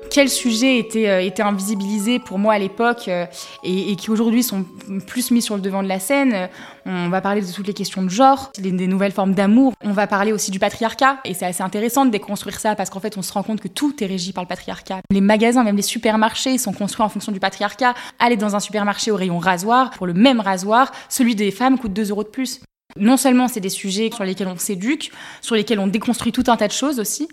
quels 0.09 0.29
sujets 0.29 0.79
étaient, 0.79 1.09
euh, 1.09 1.21
étaient 1.21 1.43
invisibilisés 1.43 2.19
pour 2.19 2.39
moi 2.39 2.53
à 2.53 2.59
l'époque 2.59 3.07
euh, 3.07 3.25
et, 3.63 3.95
qui 3.95 4.09
aujourd'hui 4.09 4.43
sont 4.43 4.65
plus 5.07 5.31
mis 5.31 5.41
sur 5.41 5.55
le 5.55 5.61
devant 5.61 5.83
de 5.83 5.87
la 5.87 5.99
scène. 5.99 6.49
On 6.85 7.09
va 7.09 7.21
parler 7.21 7.41
de 7.41 7.51
toutes 7.51 7.67
les 7.67 7.73
questions 7.73 8.01
de 8.01 8.09
genre, 8.09 8.51
des, 8.57 8.71
des 8.71 8.87
nouvelles 8.87 9.11
formes 9.11 9.33
d'amour. 9.33 9.73
On 9.83 9.91
va 9.91 10.07
parler 10.07 10.31
aussi 10.31 10.51
du 10.51 10.59
patriarcat 10.59 11.19
et 11.25 11.33
c'est 11.33 11.45
assez 11.45 11.61
intéressant 11.61 12.05
de 12.05 12.11
déconstruire 12.11 12.59
ça 12.59 12.75
parce 12.75 12.89
qu'en 12.89 12.99
fait 12.99 13.17
on 13.17 13.21
se 13.21 13.31
rend 13.31 13.43
compte 13.43 13.61
que 13.61 13.67
tout 13.67 14.03
est 14.03 14.07
régi 14.07 14.33
par 14.33 14.43
le 14.43 14.47
patriarcat. 14.47 14.99
Les 15.11 15.21
magasins, 15.21 15.63
même 15.63 15.75
les 15.75 15.81
supermarchés 15.81 16.57
sont 16.57 16.73
construits 16.73 17.05
en 17.05 17.09
fonction 17.09 17.31
du 17.31 17.39
patriarcat. 17.39 17.93
Aller 18.17 18.37
dans 18.37 18.55
un 18.55 18.59
supermarché 18.59 19.11
au 19.11 19.15
rayon 19.15 19.37
rasoir, 19.37 19.91
pour 19.91 20.07
le 20.07 20.13
même 20.13 20.39
rasoir, 20.39 20.91
celui 21.09 21.35
des 21.35 21.51
femmes 21.51 21.77
coûte 21.77 21.93
2 21.93 22.09
euros 22.09 22.23
de 22.23 22.29
plus. 22.29 22.61
Non 22.97 23.17
seulement 23.17 23.47
c'est 23.47 23.59
des 23.59 23.69
sujets 23.69 24.09
sur 24.13 24.23
lesquels 24.23 24.47
on 24.47 24.57
s'éduque, 24.57 25.11
sur 25.41 25.55
lesquels 25.55 25.79
on 25.79 25.87
déconstruit 25.87 26.31
tout 26.31 26.43
un 26.47 26.57
tas 26.57 26.67
de 26.67 26.73
choses 26.73 26.99
aussi, 26.99 27.27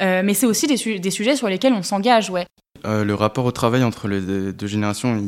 euh, 0.00 0.22
mais 0.24 0.34
c'est 0.34 0.46
aussi 0.46 0.66
des, 0.66 0.76
sujets 1.10 1.36
sur 1.36 1.48
lesquels 1.48 1.74
on 1.74 1.82
s'engage, 1.82 2.30
ouais. 2.30 2.46
Euh, 2.84 3.04
le 3.04 3.14
rapport 3.14 3.44
au 3.44 3.52
travail 3.52 3.84
entre 3.84 4.08
les 4.08 4.52
deux 4.52 4.66
générations, 4.66 5.22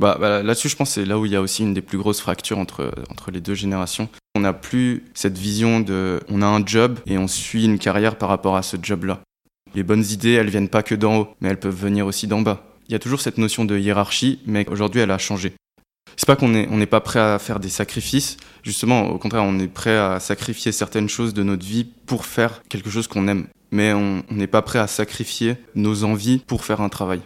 bah, 0.00 0.18
bah, 0.20 0.42
là-dessus 0.42 0.68
je 0.68 0.76
pense 0.76 0.90
c'est 0.90 1.04
là 1.04 1.18
où 1.18 1.24
il 1.24 1.32
y 1.32 1.36
a 1.36 1.40
aussi 1.40 1.62
une 1.62 1.72
des 1.72 1.80
plus 1.80 1.96
grosses 1.96 2.20
fractures 2.20 2.58
entre, 2.58 2.92
entre 3.10 3.30
les 3.30 3.40
deux 3.40 3.54
générations. 3.54 4.08
On 4.34 4.40
n'a 4.40 4.52
plus 4.52 5.04
cette 5.14 5.38
vision 5.38 5.80
de 5.80 6.20
on 6.28 6.42
a 6.42 6.46
un 6.46 6.66
job 6.66 6.98
et 7.06 7.16
on 7.16 7.28
suit 7.28 7.64
une 7.64 7.78
carrière 7.78 8.16
par 8.16 8.28
rapport 8.28 8.56
à 8.56 8.62
ce 8.62 8.76
job-là. 8.82 9.20
Les 9.74 9.84
bonnes 9.84 10.04
idées, 10.04 10.32
elles 10.32 10.50
viennent 10.50 10.68
pas 10.68 10.82
que 10.82 10.94
d'en 10.94 11.18
haut, 11.18 11.28
mais 11.40 11.48
elles 11.48 11.60
peuvent 11.60 11.74
venir 11.74 12.06
aussi 12.06 12.26
d'en 12.26 12.42
bas. 12.42 12.64
Il 12.88 12.92
y 12.92 12.94
a 12.96 12.98
toujours 12.98 13.20
cette 13.20 13.38
notion 13.38 13.64
de 13.64 13.78
hiérarchie, 13.78 14.40
mais 14.46 14.68
aujourd'hui 14.68 15.00
elle 15.00 15.10
a 15.10 15.18
changé. 15.18 15.54
C'est 16.16 16.26
pas 16.26 16.36
qu'on 16.36 16.48
n'est 16.48 16.68
on 16.70 16.84
pas 16.86 17.00
prêt 17.00 17.20
à 17.20 17.38
faire 17.38 17.60
des 17.60 17.68
sacrifices. 17.68 18.36
Justement, 18.62 19.08
au 19.08 19.18
contraire, 19.18 19.42
on 19.44 19.58
est 19.58 19.68
prêt 19.68 19.96
à 19.96 20.20
sacrifier 20.20 20.72
certaines 20.72 21.08
choses 21.08 21.34
de 21.34 21.42
notre 21.42 21.64
vie 21.64 21.84
pour 22.06 22.24
faire 22.24 22.62
quelque 22.68 22.90
chose 22.90 23.06
qu'on 23.06 23.28
aime. 23.28 23.46
Mais 23.70 23.92
on 23.92 24.22
on 24.30 24.34
n'est 24.34 24.46
pas 24.46 24.62
prêt 24.62 24.78
à 24.78 24.86
sacrifier 24.86 25.56
nos 25.74 26.04
envies 26.04 26.38
pour 26.38 26.64
faire 26.64 26.80
un 26.80 26.88
travail. 26.88 27.20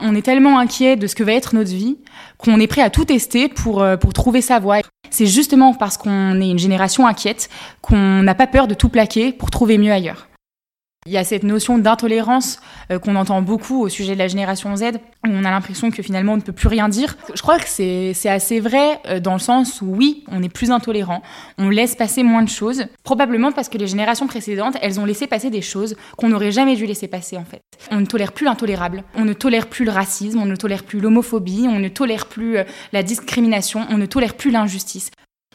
On 0.00 0.14
est 0.14 0.22
tellement 0.22 0.58
inquiet 0.58 0.96
de 0.96 1.06
ce 1.06 1.14
que 1.14 1.22
va 1.22 1.32
être 1.32 1.54
notre 1.54 1.70
vie 1.70 1.98
qu'on 2.38 2.58
est 2.58 2.66
prêt 2.66 2.82
à 2.82 2.90
tout 2.90 3.04
tester 3.04 3.48
pour, 3.48 3.82
euh, 3.82 3.96
pour 3.96 4.12
trouver 4.12 4.40
sa 4.40 4.58
voie. 4.58 4.78
C'est 5.10 5.26
justement 5.26 5.74
parce 5.74 5.96
qu'on 5.96 6.40
est 6.40 6.50
une 6.50 6.58
génération 6.58 7.06
inquiète 7.06 7.48
qu'on 7.82 8.22
n'a 8.22 8.34
pas 8.34 8.46
peur 8.46 8.66
de 8.66 8.74
tout 8.74 8.88
plaquer 8.88 9.32
pour 9.32 9.50
trouver 9.50 9.78
mieux 9.78 9.92
ailleurs. 9.92 10.26
Il 11.06 11.12
y 11.12 11.18
a 11.18 11.24
cette 11.24 11.42
notion 11.42 11.76
d'intolérance 11.76 12.60
euh, 12.90 12.98
qu'on 12.98 13.16
entend 13.16 13.42
beaucoup 13.42 13.82
au 13.82 13.88
sujet 13.90 14.14
de 14.14 14.18
la 14.18 14.28
génération 14.28 14.74
Z, 14.74 14.84
où 15.26 15.28
on 15.28 15.44
a 15.44 15.50
l'impression 15.50 15.90
que 15.90 16.02
finalement 16.02 16.32
on 16.32 16.36
ne 16.36 16.42
peut 16.42 16.52
plus 16.52 16.68
rien 16.68 16.88
dire. 16.88 17.16
Je 17.34 17.42
crois 17.42 17.58
que 17.58 17.68
c'est 17.68 18.14
assez 18.28 18.58
vrai 18.60 19.00
euh, 19.06 19.20
dans 19.20 19.34
le 19.34 19.38
sens 19.38 19.82
où 19.82 19.86
oui, 19.86 20.24
on 20.30 20.42
est 20.42 20.48
plus 20.48 20.70
intolérant, 20.70 21.22
on 21.58 21.68
laisse 21.68 21.94
passer 21.94 22.22
moins 22.22 22.42
de 22.42 22.48
choses, 22.48 22.86
probablement 23.02 23.52
parce 23.52 23.68
que 23.68 23.76
les 23.76 23.86
générations 23.86 24.26
précédentes, 24.26 24.76
elles 24.80 24.98
ont 24.98 25.04
laissé 25.04 25.26
passer 25.26 25.50
des 25.50 25.62
choses 25.62 25.94
qu'on 26.16 26.28
n'aurait 26.28 26.52
jamais 26.52 26.74
dû 26.74 26.86
laisser 26.86 27.08
passer 27.08 27.36
en 27.36 27.44
fait. 27.44 27.60
On 27.90 28.00
ne 28.00 28.06
tolère 28.06 28.32
plus 28.32 28.46
l'intolérable, 28.46 29.04
on 29.14 29.26
ne 29.26 29.34
tolère 29.34 29.66
plus 29.66 29.84
le 29.84 29.90
racisme, 29.90 30.38
on 30.38 30.46
ne 30.46 30.56
tolère 30.56 30.84
plus 30.84 31.00
l'homophobie, 31.00 31.66
on 31.68 31.78
ne 31.78 31.88
tolère 31.88 32.26
plus 32.26 32.56
euh, 32.56 32.64
la 32.92 33.02
discrimination, 33.02 33.86
on 33.90 33.98
ne 33.98 34.06
tolère 34.06 34.34
plus 34.34 34.50
l'injustice. 34.50 35.10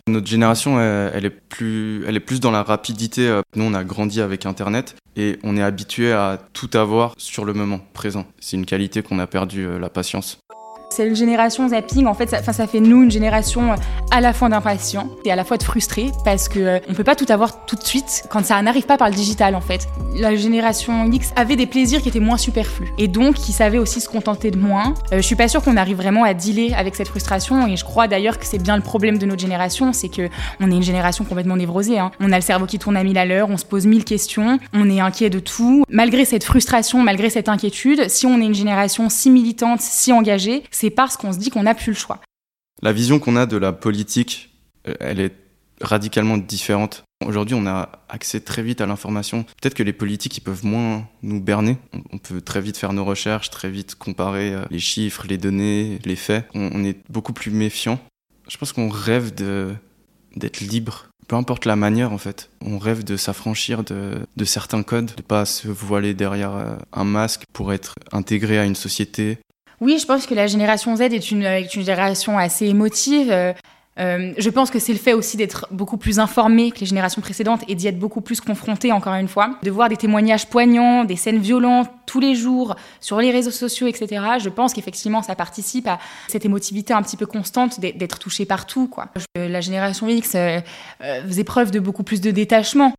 Notre 0.09 0.27
génération, 0.27 0.79
elle, 0.79 1.25
est 1.25 1.29
plus, 1.29 2.03
elle 2.07 2.15
est 2.15 2.21
plus 2.21 2.39
dans 2.39 2.51
la 2.51 2.63
rapidité. 2.63 3.27
Euh, 3.27 3.41
Nous, 3.55 3.63
on 3.63 3.73
a 3.73 3.83
grandi 3.83 4.21
avec 4.21 4.45
Internet 4.45 4.95
et 5.15 5.39
on 5.43 5.55
est 5.57 5.61
habitué 5.63 6.11
à 6.11 6.39
tout 6.53 6.69
avoir 6.73 7.13
sur 7.17 7.45
le 7.45 7.53
moment 7.53 7.79
présent. 7.93 8.25
C'est 8.39 8.57
une 8.57 8.65
qualité 8.65 9.01
qu'on 9.01 9.19
a 9.19 9.27
perdu, 9.27 9.65
euh, 9.65 9.79
la 9.79 9.89
patience. 9.89 10.39
C'est 10.91 11.05
une 11.05 11.15
génération 11.15 11.69
zapping, 11.69 12.07
en 12.07 12.15
fait, 12.15 12.29
ça, 12.29 12.41
ça 12.41 12.65
fait 12.65 12.79
nous 12.79 13.03
une 13.03 13.11
génération 13.11 13.73
euh, 13.73 13.75
à 14.09 14.21
la 14.21 14.33
fois 14.33 14.49
d'impatients 14.49 15.07
et 15.23 15.31
à 15.31 15.35
la 15.35 15.43
fois 15.43 15.57
de 15.57 15.63
frustrés 15.63 16.09
parce 16.25 16.49
que 16.49 16.59
euh, 16.59 16.79
on 16.89 16.95
peut 16.95 17.03
pas 17.03 17.15
tout 17.15 17.27
avoir 17.29 17.65
tout 17.65 17.75
de 17.75 17.83
suite 17.83 18.23
quand 18.31 18.43
ça 18.43 18.59
n'arrive 18.63 18.87
pas 18.87 18.97
par 18.97 19.07
le 19.07 19.13
digital 19.13 19.53
en 19.53 19.61
fait. 19.61 19.87
La 20.15 20.35
génération 20.35 21.05
X 21.11 21.31
avait 21.35 21.55
des 21.55 21.67
plaisirs 21.67 22.01
qui 22.01 22.09
étaient 22.09 22.19
moins 22.19 22.37
superflus 22.37 22.91
et 22.97 23.07
donc 23.07 23.35
qui 23.35 23.51
savaient 23.51 23.77
aussi 23.77 24.01
se 24.01 24.09
contenter 24.09 24.49
de 24.49 24.57
moins. 24.57 24.95
Euh, 25.13 25.17
je 25.17 25.21
suis 25.21 25.35
pas 25.35 25.47
sûre 25.47 25.61
qu'on 25.61 25.77
arrive 25.77 25.97
vraiment 25.97 26.23
à 26.23 26.33
dealer 26.33 26.73
avec 26.73 26.95
cette 26.95 27.07
frustration 27.07 27.67
et 27.67 27.77
je 27.77 27.85
crois 27.85 28.07
d'ailleurs 28.07 28.39
que 28.39 28.45
c'est 28.47 28.61
bien 28.61 28.75
le 28.75 28.81
problème 28.81 29.19
de 29.19 29.27
notre 29.27 29.41
génération, 29.41 29.93
c'est 29.93 30.09
que 30.09 30.27
on 30.59 30.71
est 30.71 30.75
une 30.75 30.81
génération 30.81 31.23
complètement 31.23 31.55
névrosée. 31.55 31.99
Hein. 31.99 32.09
On 32.19 32.31
a 32.31 32.35
le 32.35 32.41
cerveau 32.41 32.65
qui 32.65 32.79
tourne 32.79 32.97
à 32.97 33.03
mille 33.03 33.19
à 33.19 33.25
l'heure, 33.25 33.51
on 33.51 33.57
se 33.57 33.65
pose 33.65 33.85
mille 33.85 34.05
questions, 34.05 34.57
on 34.73 34.89
est 34.89 34.99
inquiet 34.99 35.29
de 35.29 35.39
tout. 35.39 35.83
Malgré 35.87 36.25
cette 36.25 36.43
frustration, 36.43 37.03
malgré 37.03 37.29
cette 37.29 37.47
inquiétude, 37.47 38.09
si 38.09 38.25
on 38.25 38.41
est 38.41 38.45
une 38.45 38.55
génération 38.55 39.07
si 39.09 39.29
militante, 39.29 39.81
si 39.81 40.11
engagée, 40.11 40.63
c'est 40.79 40.89
parce 40.89 41.17
qu'on 41.17 41.33
se 41.33 41.37
dit 41.39 41.49
qu'on 41.49 41.63
n'a 41.63 41.75
plus 41.75 41.91
le 41.91 41.97
choix. 41.97 42.21
La 42.81 42.93
vision 42.93 43.19
qu'on 43.19 43.35
a 43.35 43.45
de 43.45 43.57
la 43.57 43.73
politique, 43.73 44.49
euh, 44.87 44.93
elle 45.01 45.19
est 45.19 45.35
radicalement 45.81 46.37
différente. 46.37 47.03
Aujourd'hui, 47.25 47.55
on 47.55 47.65
a 47.67 47.89
accès 48.07 48.39
très 48.39 48.63
vite 48.63 48.79
à 48.79 48.85
l'information. 48.85 49.43
Peut-être 49.43 49.73
que 49.73 49.83
les 49.83 49.91
politiques, 49.93 50.37
ils 50.37 50.41
peuvent 50.41 50.65
moins 50.65 51.05
nous 51.21 51.41
berner. 51.41 51.77
On- 52.13 52.17
peut 52.17 52.41
très 52.41 52.61
vite 52.61 52.77
faire 52.77 52.93
nos 52.93 53.03
recherches, 53.03 53.49
très 53.49 53.69
vite 53.69 53.95
comparer 53.95 54.53
euh, 54.53 54.63
les 54.71 54.79
chiffres, 54.79 55.25
les 55.27 55.37
données, 55.37 55.99
les 56.05 56.15
faits. 56.15 56.45
On, 56.53 56.69
on 56.73 56.83
est 56.83 56.97
beaucoup 57.09 57.33
plus 57.33 57.51
méfiant. 57.51 57.99
Je 58.47 58.57
pense 58.57 58.71
qu'on 58.71 58.89
rêve 58.89 59.33
de 59.35 59.73
d'être 60.35 60.59
libre, 60.59 61.07
peu 61.27 61.35
importe 61.35 61.65
la 61.65 61.75
manière 61.75 62.13
en 62.13 62.17
fait. 62.19 62.51
On 62.61 62.77
rêve 62.77 63.03
de 63.03 63.17
s'affranchir 63.17 63.83
de, 63.83 64.19
de 64.37 64.45
certains 64.45 64.83
codes, 64.83 65.11
de 65.17 65.21
pas 65.23 65.43
se 65.45 65.67
voiler 65.67 66.13
derrière 66.13 66.55
euh, 66.55 66.75
un 66.93 67.03
masque 67.03 67.43
pour 67.51 67.73
être 67.73 67.95
intégré 68.11 68.59
à 68.59 68.65
une 68.65 68.75
société. 68.75 69.39
Oui, 69.81 69.97
je 69.99 70.05
pense 70.05 70.25
que 70.25 70.33
la 70.35 70.47
génération 70.47 70.95
Z 70.95 71.01
est 71.01 71.31
une, 71.31 71.47
génération 71.69 72.37
assez 72.37 72.65
émotive. 72.65 73.31
Euh, 73.31 73.53
euh, 73.99 74.33
je 74.37 74.49
pense 74.49 74.71
que 74.71 74.79
c'est 74.79 74.93
le 74.93 74.99
fait 74.99 75.13
aussi 75.13 75.35
d'être 75.35 75.67
beaucoup 75.71 75.97
plus 75.97 76.19
informé 76.19 76.71
que 76.71 76.79
les 76.79 76.85
générations 76.85 77.21
précédentes 77.21 77.61
et 77.67 77.75
d'y 77.75 77.87
être 77.87 77.99
beaucoup 77.99 78.21
plus 78.21 78.39
confronté, 78.39 78.91
encore 78.91 79.13
une 79.15 79.27
fois. 79.27 79.57
De 79.63 79.71
voir 79.71 79.89
des 79.89 79.97
témoignages 79.97 80.47
poignants, 80.47 81.03
des 81.03 81.15
scènes 81.17 81.39
violentes 81.39 81.89
tous 82.05 82.19
les 82.19 82.33
jours 82.35 82.75
sur 83.01 83.19
les 83.19 83.31
réseaux 83.31 83.51
sociaux, 83.51 83.87
etc. 83.87 84.21
Je 84.41 84.49
pense 84.49 84.73
qu'effectivement, 84.73 85.21
ça 85.21 85.35
participe 85.35 85.87
à 85.87 85.99
cette 86.27 86.45
émotivité 86.45 86.93
un 86.93 87.01
petit 87.01 87.17
peu 87.17 87.25
constante 87.25 87.79
d'être- 87.79 88.19
touché 88.19 88.45
partout. 88.45 88.89
La 89.35 89.61
génération 89.61 90.07
X 90.07 90.33
euh, 90.35 90.59
faisait 91.27 91.43
preuve 91.43 91.71
de 91.71 91.79
beaucoup 91.79 92.03
plus 92.03 92.21
de 92.21 92.31
détachement 92.31 92.93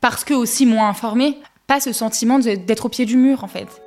parce 0.00 0.24
que 0.24 0.34
aussi 0.34 0.64
moins 0.66 0.88
informée. 0.88 1.38
Pas 1.66 1.80
ce 1.80 1.92
sentiment 1.92 2.38
d'être 2.38 2.86
au 2.86 2.88
pied 2.88 3.06
du 3.06 3.16
mur, 3.16 3.44
en 3.44 3.48
fait. 3.48 3.81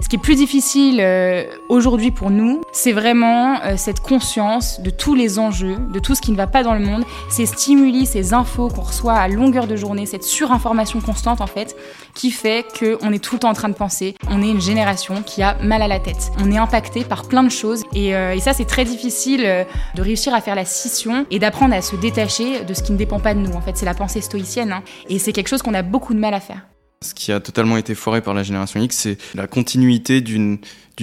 Ce 0.00 0.08
qui 0.08 0.16
est 0.16 0.20
plus 0.20 0.36
difficile 0.36 1.00
euh, 1.00 1.44
aujourd'hui 1.68 2.10
pour 2.10 2.30
nous, 2.30 2.62
c'est 2.72 2.92
vraiment 2.92 3.60
euh, 3.62 3.76
cette 3.76 4.00
conscience 4.00 4.80
de 4.80 4.90
tous 4.90 5.14
les 5.14 5.38
enjeux, 5.38 5.76
de 5.92 5.98
tout 5.98 6.14
ce 6.14 6.22
qui 6.22 6.30
ne 6.30 6.36
va 6.36 6.46
pas 6.46 6.62
dans 6.62 6.74
le 6.74 6.80
monde, 6.80 7.04
ces 7.28 7.46
stimuli, 7.46 8.06
ces 8.06 8.32
infos 8.32 8.68
qu'on 8.68 8.82
reçoit 8.82 9.14
à 9.14 9.26
longueur 9.28 9.66
de 9.66 9.74
journée, 9.74 10.06
cette 10.06 10.22
surinformation 10.22 11.00
constante 11.00 11.40
en 11.40 11.46
fait, 11.46 11.76
qui 12.14 12.30
fait 12.30 12.64
qu'on 12.78 13.12
est 13.12 13.18
tout 13.18 13.34
le 13.34 13.40
temps 13.40 13.50
en 13.50 13.54
train 13.54 13.68
de 13.68 13.74
penser. 13.74 14.14
On 14.30 14.40
est 14.40 14.48
une 14.48 14.60
génération 14.60 15.22
qui 15.26 15.42
a 15.42 15.56
mal 15.62 15.82
à 15.82 15.88
la 15.88 15.98
tête. 15.98 16.30
On 16.40 16.50
est 16.52 16.58
impacté 16.58 17.02
par 17.02 17.26
plein 17.26 17.42
de 17.42 17.50
choses 17.50 17.84
et, 17.92 18.14
euh, 18.14 18.34
et 18.34 18.40
ça 18.40 18.52
c'est 18.54 18.66
très 18.66 18.84
difficile 18.84 19.66
de 19.94 20.02
réussir 20.02 20.32
à 20.32 20.40
faire 20.40 20.54
la 20.54 20.64
scission 20.64 21.26
et 21.30 21.38
d'apprendre 21.38 21.74
à 21.74 21.82
se 21.82 21.96
détacher 21.96 22.64
de 22.64 22.72
ce 22.72 22.82
qui 22.82 22.92
ne 22.92 22.98
dépend 22.98 23.18
pas 23.18 23.34
de 23.34 23.40
nous. 23.40 23.52
En 23.52 23.60
fait, 23.60 23.76
c'est 23.76 23.86
la 23.86 23.94
pensée 23.94 24.20
stoïcienne 24.20 24.72
hein. 24.72 24.82
et 25.08 25.18
c'est 25.18 25.32
quelque 25.32 25.48
chose 25.48 25.62
qu'on 25.62 25.74
a 25.74 25.82
beaucoup 25.82 26.14
de 26.14 26.20
mal 26.20 26.34
à 26.34 26.40
faire. 26.40 26.62
Ce 27.04 27.14
qui 27.14 27.30
a 27.30 27.38
totalement 27.38 27.76
été 27.76 27.94
foiré 27.94 28.22
par 28.22 28.34
la 28.34 28.42
génération 28.42 28.80
X, 28.80 28.96
c'est 28.96 29.18
la 29.34 29.46
continuité 29.46 30.20
d'une 30.20 30.58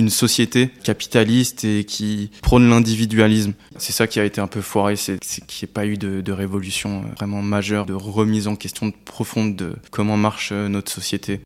société 0.09 0.69
capitaliste 0.83 1.63
et 1.63 1.85
qui 1.85 2.31
prône 2.41 2.69
l'individualisme. 2.69 3.53
C'est 3.77 3.93
ça 3.93 4.05
qui 4.05 4.19
a 4.19 4.25
été 4.25 4.41
un 4.41 4.47
peu 4.47 4.59
foiré, 4.61 4.97
c'est 4.97 5.19
qu'il 5.19 5.65
n'y 5.65 5.69
ait 5.69 5.73
pas 5.73 5.85
eu 5.85 5.97
de, 5.97 6.31
révolution 6.33 7.03
euh, 7.03 7.13
vraiment 7.15 7.41
majeure, 7.41 7.85
de 7.85 7.93
remise 7.93 8.49
en 8.49 8.57
question 8.57 8.91
profonde 9.05 9.55
de 9.55 9.77
comment 9.89 10.17
marche 10.17 10.49
euh, 10.51 10.67
notre 10.67 10.91
société. 10.91 11.39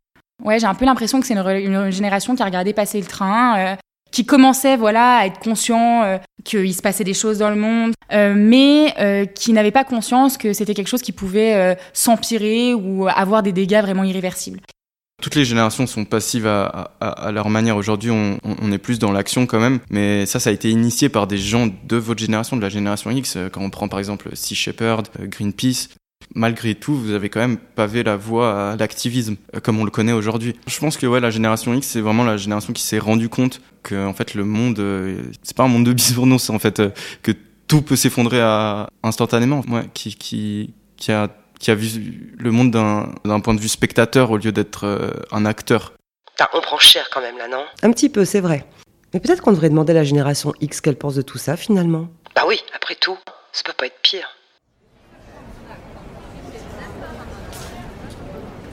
Ouais, 0.43 0.59
j'ai 0.59 0.65
un 0.65 0.73
peu 0.73 0.85
l'impression 0.85 1.19
que 1.19 1.27
c'est 1.27 1.35
une 1.35 1.91
génération 1.91 2.35
qui 2.35 2.41
a 2.41 2.45
regardé 2.45 2.73
passer 2.73 2.99
le 2.99 3.05
train, 3.05 3.59
euh, 3.59 3.75
qui 4.11 4.25
commençait 4.25 4.77
voilà 4.77 5.17
à 5.17 5.25
être 5.25 5.39
conscient 5.39 6.03
euh, 6.03 6.17
qu'il 6.43 6.73
se 6.73 6.81
passait 6.81 7.03
des 7.03 7.13
choses 7.13 7.37
dans 7.37 7.49
le 7.49 7.55
monde, 7.55 7.93
euh, 8.11 8.33
mais 8.35 8.93
euh, 8.99 9.25
qui 9.25 9.53
n'avait 9.53 9.71
pas 9.71 9.83
conscience 9.83 10.37
que 10.37 10.53
c'était 10.53 10.73
quelque 10.73 10.87
chose 10.87 11.01
qui 11.01 11.11
pouvait 11.11 11.77
s'empirer 11.93 12.73
ou 12.73 13.07
avoir 13.07 13.43
des 13.43 13.51
dégâts 13.51 13.81
vraiment 13.81 14.03
irréversibles. 14.03 14.59
Toutes 15.21 15.35
les 15.35 15.43
générations 15.43 15.85
sont 15.85 16.05
passives 16.05 16.47
à, 16.47 17.31
leur 17.33 17.49
manière. 17.49 17.75
Aujourd'hui, 17.75 18.09
on, 18.09 18.39
on- 18.43 18.71
est 18.71 18.77
plus 18.77 18.99
dans 18.99 19.11
l'action 19.11 19.45
quand 19.45 19.59
même, 19.59 19.79
mais 19.89 20.25
ça, 20.25 20.39
ça 20.39 20.49
a 20.49 20.53
été 20.53 20.69
initié 20.69 21.09
par 21.09 21.27
des 21.27 21.37
gens 21.37 21.67
de 21.67 21.97
votre 21.97 22.21
génération, 22.21 22.55
de 22.55 22.61
la 22.61 22.69
génération 22.69 23.11
X. 23.11 23.37
Quand 23.51 23.61
on 23.61 23.69
prend 23.69 23.89
par 23.89 23.99
exemple 23.99 24.29
Sea 24.33 24.55
Shepherd, 24.55 25.09
Greenpeace, 25.19 25.89
malgré 26.35 26.75
tout, 26.75 26.95
vous 26.95 27.11
avez 27.11 27.29
quand 27.29 27.39
même 27.39 27.57
pavé 27.57 28.03
la 28.03 28.15
voie 28.15 28.71
à 28.71 28.75
l'activisme, 28.75 29.35
euh, 29.55 29.59
comme 29.59 29.79
on 29.79 29.83
le 29.83 29.91
connaît 29.91 30.11
aujourd'hui. 30.11 30.55
Je 30.67 30.79
pense 30.79 30.97
que 30.97 31.05
ouais, 31.05 31.19
la 31.19 31.31
génération 31.31 31.73
X, 31.73 31.87
c'est 31.87 32.01
vraiment 32.01 32.23
la 32.23 32.37
génération 32.37 32.73
qui 32.73 32.83
s'est 32.83 32.99
rendu 32.99 33.29
compte 33.29 33.61
que 33.83 34.05
en 34.05 34.13
fait 34.13 34.33
le 34.33 34.43
monde, 34.45 34.79
euh, 34.79 35.21
c'est 35.43 35.55
pas 35.55 35.63
un 35.63 35.67
monde 35.67 35.85
de 35.85 35.93
bisounours, 35.93 36.43
c'est 36.43 36.53
en 36.53 36.59
fait 36.59 36.79
euh, 36.79 36.89
que 37.23 37.31
tout 37.67 37.81
peut 37.81 37.95
s'effondrer 37.95 38.41
à, 38.41 38.89
instantanément. 39.03 39.63
Ouais, 39.69 39.87
qui, 39.93 40.15
qui, 40.15 40.73
qui 40.97 41.11
a 41.11 41.29
qui 41.59 41.71
a 41.71 41.75
vu 41.75 42.33
le 42.37 42.51
monde 42.51 42.71
d'un 42.71 43.13
d'un 43.25 43.39
point 43.41 43.53
de 43.53 43.59
vue 43.59 43.67
spectateur 43.67 44.31
au 44.31 44.37
lieu 44.37 44.51
d'être 44.51 44.85
euh, 44.85 45.11
un 45.31 45.45
acteur. 45.45 45.93
Putain, 46.31 46.47
on 46.53 46.61
prend 46.61 46.79
cher 46.79 47.09
quand 47.11 47.21
même 47.21 47.37
là, 47.37 47.47
non? 47.47 47.65
Un 47.83 47.91
petit 47.91 48.09
peu, 48.09 48.25
c'est 48.25 48.39
vrai. 48.39 48.65
Mais 49.13 49.19
peut-être 49.19 49.41
qu'on 49.41 49.51
devrait 49.51 49.69
demander 49.69 49.91
à 49.91 49.95
la 49.95 50.03
génération 50.03 50.53
X 50.61 50.81
qu'elle 50.81 50.97
pense 50.97 51.15
de 51.15 51.21
tout 51.21 51.37
ça 51.37 51.57
finalement. 51.57 52.07
Bah 52.35 52.43
oui, 52.47 52.61
après 52.73 52.95
tout, 52.95 53.17
ça 53.51 53.63
peut 53.65 53.73
pas 53.73 53.87
être 53.87 53.99
pire. 54.01 54.29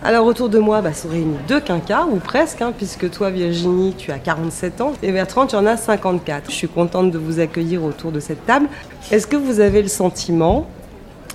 Alors 0.07 0.25
autour 0.27 0.49
de 0.49 0.61
moi, 0.61 0.83
bah, 0.83 0.95
sont 0.95 1.09
réunis 1.09 1.35
deux 1.49 1.59
quinquas, 1.59 2.07
ou 2.09 2.19
presque, 2.21 2.63
hein, 2.63 2.73
puisque 2.77 3.11
toi 3.11 3.29
Virginie, 3.29 3.93
tu 3.99 4.13
as 4.13 4.21
47 4.21 4.81
ans, 4.81 4.93
et 5.03 5.11
Bertrand, 5.11 5.49
tu 5.49 5.57
en 5.57 5.67
as 5.67 5.77
54. 5.77 6.45
Je 6.49 6.55
suis 6.55 6.69
contente 6.69 7.11
de 7.11 7.19
vous 7.19 7.41
accueillir 7.41 7.83
autour 7.83 8.13
de 8.13 8.21
cette 8.21 8.47
table. 8.47 8.69
Est-ce 9.11 9.27
que 9.27 9.35
vous 9.35 9.59
avez 9.59 9.83
le 9.83 9.89
sentiment 9.89 10.69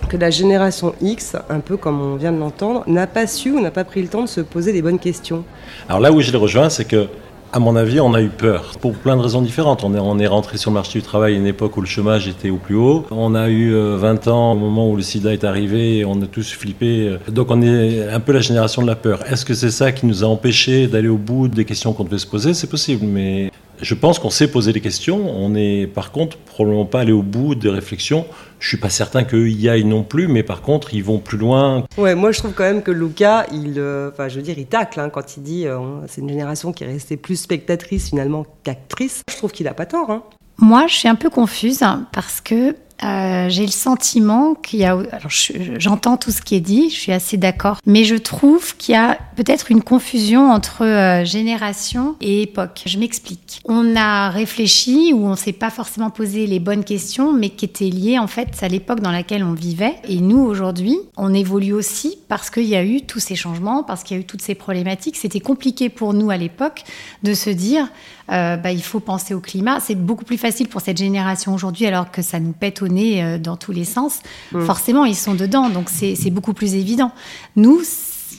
que 0.07 0.15
la 0.15 0.29
génération 0.29 0.95
X, 1.01 1.35
un 1.49 1.59
peu 1.59 1.75
comme 1.75 1.99
on 1.99 2.15
vient 2.15 2.31
de 2.31 2.39
l'entendre, 2.39 2.85
n'a 2.87 3.07
pas 3.07 3.27
su 3.27 3.51
ou 3.51 3.59
n'a 3.59 3.71
pas 3.71 3.83
pris 3.83 4.01
le 4.01 4.07
temps 4.07 4.21
de 4.21 4.29
se 4.29 4.39
poser 4.39 4.71
les 4.71 4.81
bonnes 4.81 4.99
questions? 4.99 5.43
Alors 5.89 5.99
là 5.99 6.13
où 6.13 6.21
je 6.21 6.31
les 6.31 6.37
rejoins, 6.37 6.69
c'est 6.69 6.85
que, 6.85 7.09
à 7.53 7.59
mon 7.59 7.75
avis, 7.75 7.99
on 7.99 8.13
a 8.13 8.21
eu 8.21 8.29
peur 8.29 8.71
pour 8.79 8.93
plein 8.93 9.17
de 9.17 9.21
raisons 9.21 9.41
différentes. 9.41 9.83
On 9.83 9.93
est, 9.93 9.99
on 9.99 10.17
est 10.19 10.27
rentré 10.27 10.57
sur 10.57 10.71
le 10.71 10.75
marché 10.75 10.99
du 10.99 11.05
travail 11.05 11.33
à 11.33 11.37
une 11.37 11.47
époque 11.47 11.75
où 11.75 11.81
le 11.81 11.87
chômage 11.87 12.27
était 12.27 12.49
au 12.49 12.55
plus 12.55 12.75
haut. 12.75 13.05
On 13.11 13.35
a 13.35 13.49
eu 13.49 13.73
euh, 13.73 13.97
20 13.97 14.27
ans 14.27 14.53
au 14.53 14.55
moment 14.55 14.89
où 14.89 14.95
le 14.95 15.01
sida 15.01 15.33
est 15.33 15.43
arrivé 15.43 15.97
et 15.97 16.05
on 16.05 16.21
a 16.21 16.27
tous 16.27 16.53
flippé. 16.53 17.17
Donc 17.27 17.51
on 17.51 17.61
est 17.61 18.07
un 18.07 18.19
peu 18.19 18.31
la 18.31 18.41
génération 18.41 18.81
de 18.81 18.87
la 18.87 18.95
peur. 18.95 19.19
Est-ce 19.29 19.43
que 19.43 19.53
c'est 19.53 19.71
ça 19.71 19.91
qui 19.91 20.05
nous 20.05 20.23
a 20.23 20.27
empêchés 20.27 20.87
d'aller 20.87 21.09
au 21.09 21.17
bout 21.17 21.47
des 21.47 21.65
questions 21.65 21.93
qu'on 21.93 22.05
devait 22.05 22.19
se 22.19 22.27
poser? 22.27 22.53
C'est 22.53 22.69
possible, 22.69 23.05
mais 23.05 23.51
je 23.81 23.93
pense 23.95 24.19
qu'on 24.19 24.29
s'est 24.29 24.49
posé 24.49 24.73
des 24.73 24.81
questions. 24.81 25.29
On 25.29 25.49
n'est 25.49 25.87
par 25.87 26.11
contre 26.11 26.37
probablement 26.37 26.85
pas 26.85 27.01
allé 27.01 27.11
au 27.11 27.23
bout 27.23 27.55
des 27.55 27.69
réflexions. 27.69 28.25
Je 28.59 28.67
suis 28.67 28.77
pas 28.77 28.89
certain 28.89 29.23
qu'eux 29.23 29.49
y 29.49 29.69
aillent 29.69 29.85
non 29.85 30.03
plus, 30.03 30.27
mais 30.27 30.43
par 30.43 30.61
contre 30.61 30.93
ils 30.93 31.03
vont 31.03 31.19
plus 31.19 31.37
loin. 31.37 31.85
Ouais, 31.97 32.15
moi 32.15 32.31
je 32.31 32.39
trouve 32.39 32.53
quand 32.53 32.63
même 32.63 32.83
que 32.83 32.91
Luca, 32.91 33.47
il, 33.51 33.75
euh, 33.77 34.11
enfin 34.11 34.27
je 34.27 34.35
veux 34.35 34.43
dire, 34.43 34.57
il 34.57 34.67
tacle 34.67 34.99
hein, 34.99 35.09
quand 35.09 35.37
il 35.37 35.43
dit, 35.43 35.67
euh, 35.67 35.79
c'est 36.07 36.21
une 36.21 36.29
génération 36.29 36.71
qui 36.71 36.83
est 36.83 36.87
restée 36.87 37.17
plus 37.17 37.37
spectatrice 37.37 38.09
finalement 38.09 38.45
qu'actrice. 38.63 39.23
Je 39.29 39.35
trouve 39.35 39.51
qu'il 39.51 39.67
a 39.67 39.73
pas 39.73 39.85
tort. 39.85 40.11
Hein. 40.11 40.23
Moi, 40.57 40.85
je 40.87 40.93
suis 40.93 41.07
un 41.07 41.15
peu 41.15 41.31
confuse 41.31 41.83
parce 42.11 42.39
que 42.39 42.75
euh, 43.03 43.49
j'ai 43.49 43.65
le 43.65 43.71
sentiment 43.71 44.53
qu'il 44.55 44.79
y 44.79 44.85
a. 44.85 44.91
Alors, 44.91 45.31
j'entends 45.77 46.17
tout 46.17 46.31
ce 46.31 46.41
qui 46.41 46.55
est 46.55 46.61
dit, 46.61 46.89
je 46.89 46.95
suis 46.95 47.11
assez 47.11 47.37
d'accord, 47.37 47.77
mais 47.85 48.03
je 48.03 48.15
trouve 48.15 48.75
qu'il 48.77 48.93
y 48.93 48.97
a 48.97 49.17
peut-être 49.35 49.71
une 49.71 49.81
confusion 49.81 50.51
entre 50.51 50.85
euh, 50.85 51.25
génération 51.25 52.15
et 52.21 52.43
époque. 52.43 52.83
Je 52.85 52.99
m'explique. 52.99 53.61
On 53.65 53.95
a 53.95 54.29
réfléchi 54.29 55.13
ou 55.13 55.25
on 55.25 55.35
s'est 55.35 55.51
pas 55.51 55.69
forcément 55.69 56.09
posé 56.09 56.45
les 56.45 56.59
bonnes 56.59 56.83
questions, 56.83 57.33
mais 57.33 57.49
qui 57.49 57.65
étaient 57.65 57.89
liées 57.89 58.19
en 58.19 58.27
fait 58.27 58.49
à 58.61 58.67
l'époque 58.67 58.99
dans 58.99 59.11
laquelle 59.11 59.43
on 59.43 59.53
vivait. 59.53 59.95
Et 60.07 60.19
nous 60.19 60.39
aujourd'hui, 60.39 60.97
on 61.17 61.33
évolue 61.33 61.73
aussi 61.73 62.17
parce 62.27 62.49
qu'il 62.49 62.67
y 62.67 62.75
a 62.75 62.83
eu 62.83 63.01
tous 63.01 63.19
ces 63.19 63.35
changements, 63.35 63.83
parce 63.83 64.03
qu'il 64.03 64.17
y 64.17 64.19
a 64.19 64.21
eu 64.21 64.25
toutes 64.25 64.41
ces 64.41 64.55
problématiques. 64.55 65.17
C'était 65.17 65.39
compliqué 65.39 65.89
pour 65.89 66.13
nous 66.13 66.29
à 66.29 66.37
l'époque 66.37 66.83
de 67.23 67.33
se 67.33 67.49
dire 67.49 67.87
euh, 68.31 68.55
bah, 68.55 68.71
il 68.71 68.83
faut 68.83 68.99
penser 68.99 69.33
au 69.33 69.39
climat. 69.39 69.79
C'est 69.79 69.95
beaucoup 69.95 70.23
plus 70.23 70.37
facile 70.37 70.67
pour 70.69 70.81
cette 70.81 70.97
génération 70.97 71.53
aujourd'hui, 71.53 71.85
alors 71.85 72.11
que 72.11 72.21
ça 72.21 72.39
nous 72.39 72.53
pète 72.53 72.81
au 72.81 72.87
euh, 72.99 73.37
dans 73.37 73.57
tous 73.57 73.71
les 73.71 73.85
sens. 73.85 74.19
Mm. 74.51 74.65
Forcément, 74.65 75.05
ils 75.05 75.15
sont 75.15 75.35
dedans, 75.35 75.69
donc 75.69 75.89
c'est 75.89 76.29
beaucoup 76.29 76.53
plus 76.53 76.75
évident. 76.75 77.11
Nous, 77.55 77.81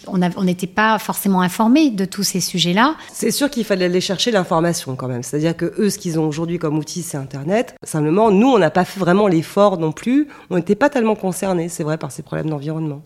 on 0.06 0.44
n'était 0.44 0.66
pas 0.66 0.98
forcément 0.98 1.42
informés 1.42 1.90
de 1.90 2.04
tous 2.04 2.22
ces 2.22 2.40
sujets-là. 2.40 2.96
C'est 3.12 3.30
sûr 3.30 3.50
qu'il 3.50 3.64
fallait 3.64 3.84
aller 3.86 4.00
chercher 4.00 4.30
l'information 4.30 4.96
quand 4.96 5.08
même. 5.08 5.22
C'est-à-dire 5.22 5.56
que 5.56 5.72
eux, 5.78 5.90
ce 5.90 5.98
qu'ils 5.98 6.18
ont 6.18 6.26
aujourd'hui 6.26 6.58
comme 6.58 6.78
outil, 6.78 7.02
c'est 7.02 7.16
Internet. 7.16 7.74
Simplement, 7.84 8.30
nous, 8.30 8.48
on 8.48 8.58
n'a 8.58 8.70
pas 8.70 8.84
fait 8.84 9.00
vraiment 9.00 9.28
l'effort 9.28 9.78
non 9.78 9.92
plus. 9.92 10.28
On 10.50 10.56
n'était 10.56 10.74
pas 10.74 10.90
tellement 10.90 11.14
concernés, 11.14 11.68
c'est 11.68 11.84
vrai, 11.84 11.98
par 11.98 12.12
ces 12.12 12.22
problèmes 12.22 12.50
d'environnement. 12.50 13.02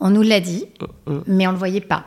On 0.00 0.10
nous 0.10 0.22
l'a 0.22 0.40
dit, 0.40 0.66
mm, 1.06 1.12
mm. 1.12 1.22
mais 1.28 1.46
on 1.46 1.50
ne 1.50 1.54
le 1.54 1.58
voyait 1.58 1.80
pas. 1.80 2.06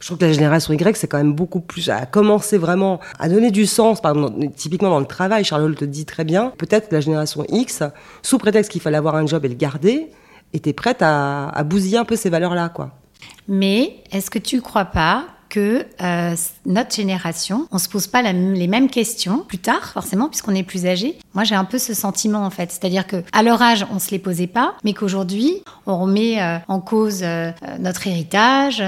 Je 0.00 0.06
trouve 0.06 0.18
que 0.18 0.24
la 0.24 0.32
génération 0.32 0.72
Y, 0.72 0.96
c'est 0.96 1.08
quand 1.08 1.18
même 1.18 1.34
beaucoup 1.34 1.60
plus 1.60 1.90
à 1.90 2.06
commencer 2.06 2.56
vraiment 2.56 3.00
à 3.18 3.28
donner 3.28 3.50
du 3.50 3.66
sens. 3.66 4.00
Typiquement 4.56 4.90
dans 4.90 5.00
le 5.00 5.06
travail, 5.06 5.44
Charlotte 5.44 5.80
le 5.80 5.86
dit 5.86 6.04
très 6.04 6.24
bien. 6.24 6.52
Peut-être 6.56 6.88
que 6.88 6.94
la 6.94 7.00
génération 7.00 7.44
X, 7.48 7.82
sous 8.22 8.38
prétexte 8.38 8.70
qu'il 8.70 8.80
fallait 8.80 8.96
avoir 8.96 9.16
un 9.16 9.26
job 9.26 9.44
et 9.44 9.48
le 9.48 9.54
garder, 9.54 10.08
était 10.52 10.72
prête 10.72 10.98
à, 11.00 11.62
bousiller 11.64 11.98
un 11.98 12.04
peu 12.04 12.16
ces 12.16 12.30
valeurs-là, 12.30 12.68
quoi. 12.68 12.92
Mais 13.48 13.96
est-ce 14.12 14.30
que 14.30 14.38
tu 14.38 14.56
ne 14.56 14.60
crois 14.60 14.84
pas 14.84 15.26
que 15.48 15.84
euh, 16.02 16.36
notre 16.66 16.94
génération, 16.94 17.66
on 17.72 17.78
se 17.78 17.88
pose 17.88 18.06
pas 18.06 18.22
les 18.22 18.68
mêmes 18.68 18.90
questions 18.90 19.44
plus 19.48 19.58
tard, 19.58 19.92
forcément, 19.92 20.28
puisqu'on 20.28 20.54
est 20.54 20.62
plus 20.62 20.86
âgé. 20.86 21.18
Moi, 21.38 21.44
j'ai 21.44 21.54
un 21.54 21.64
peu 21.64 21.78
ce 21.78 21.94
sentiment 21.94 22.44
en 22.44 22.50
fait, 22.50 22.72
c'est-à-dire 22.72 23.06
que 23.06 23.22
à 23.30 23.44
leur 23.44 23.62
âge, 23.62 23.86
on 23.94 24.00
se 24.00 24.10
les 24.10 24.18
posait 24.18 24.48
pas, 24.48 24.74
mais 24.82 24.92
qu'aujourd'hui, 24.92 25.62
on 25.86 25.96
remet 25.96 26.42
euh, 26.42 26.58
en 26.66 26.80
cause 26.80 27.20
euh, 27.22 27.52
notre 27.78 28.08
héritage, 28.08 28.82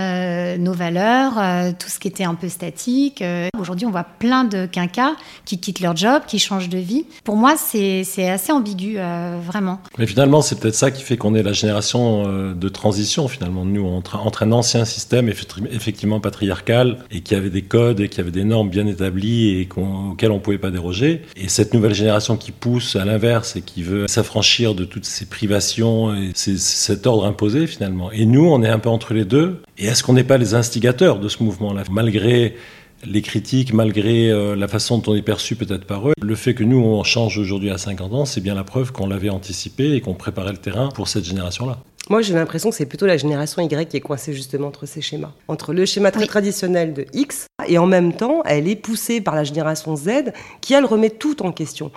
nos 0.58 0.72
valeurs, 0.72 1.34
tout 1.78 1.88
ce 1.88 2.00
qui 2.00 2.08
était 2.08 2.24
un 2.24 2.34
peu 2.34 2.48
statique. 2.48 3.22
Aujourd'hui, 3.56 3.86
on 3.86 3.92
voit 3.92 4.02
plein 4.18 4.42
de 4.42 4.66
quinquas 4.66 5.12
qui 5.44 5.60
quittent 5.60 5.78
leur 5.78 5.96
job, 5.96 6.22
qui 6.26 6.40
changent 6.40 6.68
de 6.68 6.78
vie. 6.78 7.06
Pour 7.22 7.36
moi, 7.36 7.54
c'est 7.56 8.28
assez 8.28 8.50
ambigu, 8.50 8.98
vraiment. 9.46 9.78
Mais 9.98 10.06
finalement, 10.06 10.42
c'est 10.42 10.58
peut-être 10.58 10.74
ça 10.74 10.90
qui 10.90 11.04
fait 11.04 11.16
qu'on 11.16 11.36
est 11.36 11.44
la 11.44 11.52
génération 11.52 12.52
de 12.52 12.68
transition. 12.68 13.28
Finalement, 13.28 13.64
nous, 13.64 13.86
entre, 13.86 14.16
entre 14.16 14.42
un 14.42 14.50
ancien 14.50 14.84
système 14.84 15.28
effectivement 15.28 16.18
patriarcal 16.18 16.98
et 17.12 17.20
qui 17.20 17.36
avait 17.36 17.50
des 17.50 17.62
codes 17.62 18.00
et 18.00 18.08
qui 18.08 18.20
avait 18.20 18.32
des 18.32 18.44
normes 18.44 18.70
bien 18.70 18.88
établies 18.88 19.50
et 19.50 19.68
auxquelles 19.76 20.32
on 20.32 20.40
pouvait 20.40 20.58
pas 20.58 20.72
déroger. 20.72 21.22
Et 21.36 21.48
cette 21.48 21.74
nouvelle 21.74 21.94
génération 21.94 22.39
qui 22.40 22.50
pousse 22.50 22.96
à 22.96 23.04
l'inverse 23.04 23.54
et 23.54 23.62
qui 23.62 23.84
veut 23.84 24.08
s'affranchir 24.08 24.74
de 24.74 24.84
toutes 24.84 25.04
ces 25.04 25.26
privations 25.26 26.12
et 26.14 26.32
cet 26.34 27.06
ordre 27.06 27.24
imposé 27.24 27.68
finalement. 27.68 28.10
Et 28.10 28.26
nous, 28.26 28.44
on 28.44 28.62
est 28.64 28.68
un 28.68 28.80
peu 28.80 28.88
entre 28.88 29.14
les 29.14 29.24
deux. 29.24 29.62
Et 29.78 29.86
est-ce 29.86 30.02
qu'on 30.02 30.14
n'est 30.14 30.24
pas 30.24 30.38
les 30.38 30.54
instigateurs 30.54 31.20
de 31.20 31.28
ce 31.28 31.42
mouvement-là? 31.44 31.84
Malgré 31.90 32.56
les 33.04 33.22
critiques, 33.22 33.72
malgré 33.72 34.30
euh, 34.30 34.56
la 34.56 34.68
façon 34.68 34.98
dont 34.98 35.12
on 35.12 35.14
est 35.14 35.22
perçu 35.22 35.56
peut-être 35.56 35.84
par 35.84 36.08
eux, 36.08 36.14
le 36.20 36.34
fait 36.34 36.54
que 36.54 36.64
nous, 36.64 36.78
on 36.78 37.02
change 37.04 37.38
aujourd'hui 37.38 37.70
à 37.70 37.78
50 37.78 38.12
ans, 38.12 38.24
c'est 38.24 38.40
bien 38.40 38.54
la 38.54 38.64
preuve 38.64 38.92
qu'on 38.92 39.06
l'avait 39.06 39.30
anticipé 39.30 39.92
et 39.94 40.00
qu'on 40.00 40.14
préparait 40.14 40.52
le 40.52 40.58
terrain 40.58 40.88
pour 40.88 41.08
cette 41.08 41.24
génération-là. 41.24 41.78
Moi, 42.08 42.22
j'ai 42.22 42.34
l'impression 42.34 42.70
que 42.70 42.76
c'est 42.76 42.86
plutôt 42.86 43.06
la 43.06 43.16
génération 43.16 43.62
Y 43.62 43.88
qui 43.88 43.96
est 43.96 44.00
coincée 44.00 44.32
justement 44.32 44.68
entre 44.68 44.86
ces 44.86 45.00
schémas. 45.00 45.32
Entre 45.48 45.72
le 45.72 45.86
schéma 45.86 46.10
très 46.10 46.26
traditionnel 46.26 46.92
de 46.92 47.06
X 47.12 47.46
et 47.68 47.78
en 47.78 47.86
même 47.86 48.12
temps, 48.12 48.42
elle 48.44 48.68
est 48.68 48.76
poussée 48.76 49.20
par 49.20 49.36
la 49.36 49.44
génération 49.44 49.94
Z 49.94 50.32
qui, 50.60 50.74
elle, 50.74 50.86
remet 50.86 51.10
tout 51.10 51.42
en 51.42 51.52
question. 51.52 51.92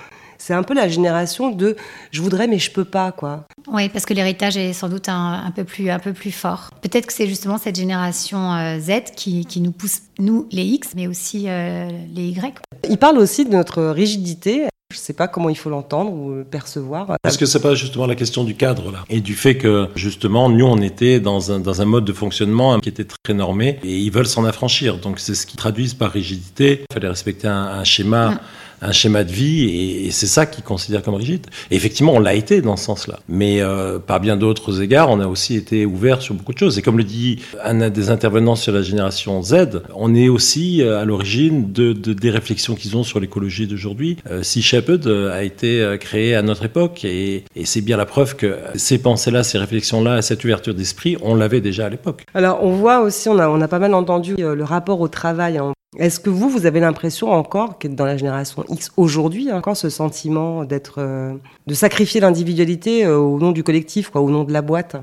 C'est 0.45 0.53
un 0.53 0.63
peu 0.63 0.73
la 0.73 0.89
génération 0.89 1.51
de 1.51 1.77
je 2.11 2.21
voudrais 2.21 2.47
mais 2.47 2.59
je 2.59 2.69
peux 2.69 2.83
pas 2.83 3.13
quoi. 3.13 3.45
Oui, 3.71 3.87
parce 3.87 4.05
que 4.05 4.13
l'héritage 4.13 4.57
est 4.57 4.73
sans 4.73 4.89
doute 4.89 5.07
un, 5.07 5.53
peu 5.55 5.63
plus 5.63 5.89
un 5.89 5.99
peu 5.99 6.11
plus 6.11 6.31
fort. 6.31 6.69
Peut-être 6.81 7.05
que 7.05 7.13
c'est 7.13 7.27
justement 7.27 7.57
cette 7.57 7.77
génération 7.77 8.51
euh, 8.51 8.77
Z 8.77 9.13
qui, 9.15 9.45
qui, 9.45 9.61
nous 9.61 9.71
pousse 9.71 10.01
nous 10.19 10.45
les 10.51 10.63
X, 10.63 10.89
mais 10.97 11.07
aussi 11.07 11.45
euh, 11.47 11.87
les 12.13 12.27
Y. 12.27 12.59
Il 12.89 12.97
parle 12.97 13.19
aussi 13.19 13.45
de 13.45 13.51
notre 13.51 13.83
rigidité. 13.83 14.67
Je 14.91 14.97
ne 14.97 15.01
sais 15.01 15.13
pas 15.13 15.29
comment 15.29 15.47
il 15.47 15.55
faut 15.55 15.69
l'entendre 15.69 16.11
ou 16.11 16.33
le 16.35 16.43
percevoir. 16.43 17.15
Parce 17.23 17.37
que 17.37 17.45
c'est 17.45 17.61
pas 17.61 17.73
justement 17.73 18.05
la 18.05 18.15
question 18.15 18.43
du 18.43 18.55
cadre 18.55 18.91
là? 18.91 19.05
Et 19.09 19.21
du 19.21 19.35
fait 19.35 19.55
que 19.55 19.87
justement 19.95 20.49
nous 20.49 20.65
on 20.65 20.81
était 20.81 21.21
dans 21.21 21.53
un, 21.53 21.61
dans 21.61 21.81
un 21.81 21.85
mode 21.85 22.03
de 22.03 22.13
fonctionnement 22.13 22.77
qui 22.81 22.89
était 22.89 23.05
très 23.05 23.33
normé 23.33 23.79
et 23.85 23.97
ils 23.97 24.11
veulent 24.11 24.27
s'en 24.27 24.43
affranchir. 24.43 24.97
Donc 24.97 25.19
c'est 25.19 25.35
ce 25.35 25.47
qu'ils 25.47 25.57
traduisent 25.57 25.93
par 25.93 26.11
rigidité. 26.11 26.83
Il 26.89 26.93
fallait 26.93 27.07
respecter 27.07 27.47
un, 27.47 27.85
schéma. 27.85 28.31
Mm 28.31 28.39
un 28.81 28.91
schéma 28.91 29.23
de 29.23 29.31
vie 29.31 30.05
et, 30.05 30.11
c'est 30.11 30.27
ça 30.27 30.45
qu'ils 30.45 30.63
considèrent 30.63 31.01
comme 31.01 31.15
rigide. 31.15 31.47
Et 31.71 31.75
effectivement, 31.75 32.13
on 32.13 32.19
l'a 32.19 32.35
été 32.35 32.61
dans 32.61 32.77
ce 32.77 32.85
sens-là. 32.85 33.19
Mais 33.27 33.61
euh, 33.61 33.99
par 33.99 34.19
bien 34.19 34.37
d'autres 34.37 34.81
égards, 34.81 35.09
on 35.09 35.19
a 35.19 35.27
aussi 35.27 35.55
été 35.55 35.85
ouvert 35.85 36.21
sur 36.21 36.35
beaucoup 36.35 36.53
de 36.53 36.57
choses. 36.57 36.77
Et 36.77 36.81
comme 36.81 36.97
le 36.97 37.03
dit 37.03 37.39
un 37.63 37.89
des 37.89 38.09
intervenants 38.09 38.55
sur 38.55 38.71
la 38.71 38.81
génération 38.81 39.41
Z, 39.41 39.81
on 39.95 40.13
est 40.15 40.29
aussi 40.29 40.81
euh, 40.81 41.01
à 41.01 41.05
l'origine 41.05 41.71
de, 41.71 41.93
des 41.93 42.29
réflexions 42.29 42.75
qu'ils 42.75 42.95
ont 42.97 43.03
sur 43.03 43.19
l'écologie 43.19 43.67
d'aujourd'hui. 43.67 44.17
Euh, 44.29 44.43
sea 44.43 44.61
Shepherd 44.61 45.07
a 45.07 45.43
été 45.43 45.81
euh, 45.81 45.97
créé 45.97 46.35
à 46.35 46.41
notre 46.41 46.65
époque 46.65 47.03
et, 47.05 47.45
c'est 47.65 47.81
bien 47.81 47.97
la 47.97 48.05
preuve 48.05 48.35
que 48.35 48.57
ces 48.75 48.97
pensées-là, 48.97 49.43
ces 49.43 49.57
réflexions-là, 49.57 50.21
cette 50.21 50.43
ouverture 50.43 50.73
d'esprit, 50.73 51.17
on 51.21 51.35
l'avait 51.35 51.61
déjà 51.61 51.85
à 51.85 51.89
l'époque. 51.89 52.25
Alors 52.33 52.63
on 52.63 52.71
voit 52.71 52.99
aussi, 53.01 53.29
on 53.29 53.39
a, 53.39 53.47
on 53.47 53.61
a 53.61 53.67
pas 53.67 53.79
mal 53.79 53.93
entendu 53.93 54.35
le 54.37 54.63
rapport 54.63 54.99
au 54.99 55.07
travail. 55.07 55.57
Hein. 55.57 55.73
Est-ce 55.97 56.19
que 56.19 56.29
vous, 56.29 56.49
vous 56.49 56.65
avez 56.65 56.79
l'impression 56.79 57.31
encore, 57.31 57.77
que 57.77 57.87
dans 57.87 58.05
la 58.05 58.17
génération 58.17 58.63
X 58.67 58.91
aujourd'hui, 58.97 59.51
encore 59.51 59.77
ce 59.77 59.89
sentiment 59.89 60.63
d'être, 60.65 60.95
euh, 60.97 61.33
de 61.67 61.73
sacrifier 61.73 62.19
l'individualité 62.19 63.05
euh, 63.05 63.17
au 63.17 63.39
nom 63.39 63.51
du 63.51 63.63
collectif, 63.63 64.09
quoi, 64.09 64.21
au 64.21 64.31
nom 64.31 64.43
de 64.43 64.51
la 64.51 64.61
boîte? 64.61 64.95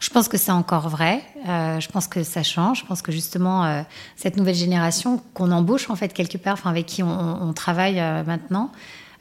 Je 0.00 0.10
pense 0.10 0.28
que 0.28 0.36
c'est 0.36 0.52
encore 0.52 0.88
vrai. 0.88 1.22
Euh, 1.48 1.80
je 1.80 1.88
pense 1.88 2.08
que 2.08 2.24
ça 2.24 2.42
change. 2.42 2.80
Je 2.80 2.86
pense 2.86 3.02
que 3.02 3.12
justement, 3.12 3.84
cette 4.16 4.36
nouvelle 4.36 4.56
génération 4.56 5.22
qu'on 5.32 5.52
embauche 5.52 5.88
en 5.90 5.96
fait 5.96 6.12
quelque 6.12 6.38
part, 6.38 6.54
enfin 6.54 6.70
avec 6.70 6.86
qui 6.86 7.04
on, 7.04 7.52
travaille 7.52 8.02
maintenant, 8.26 8.72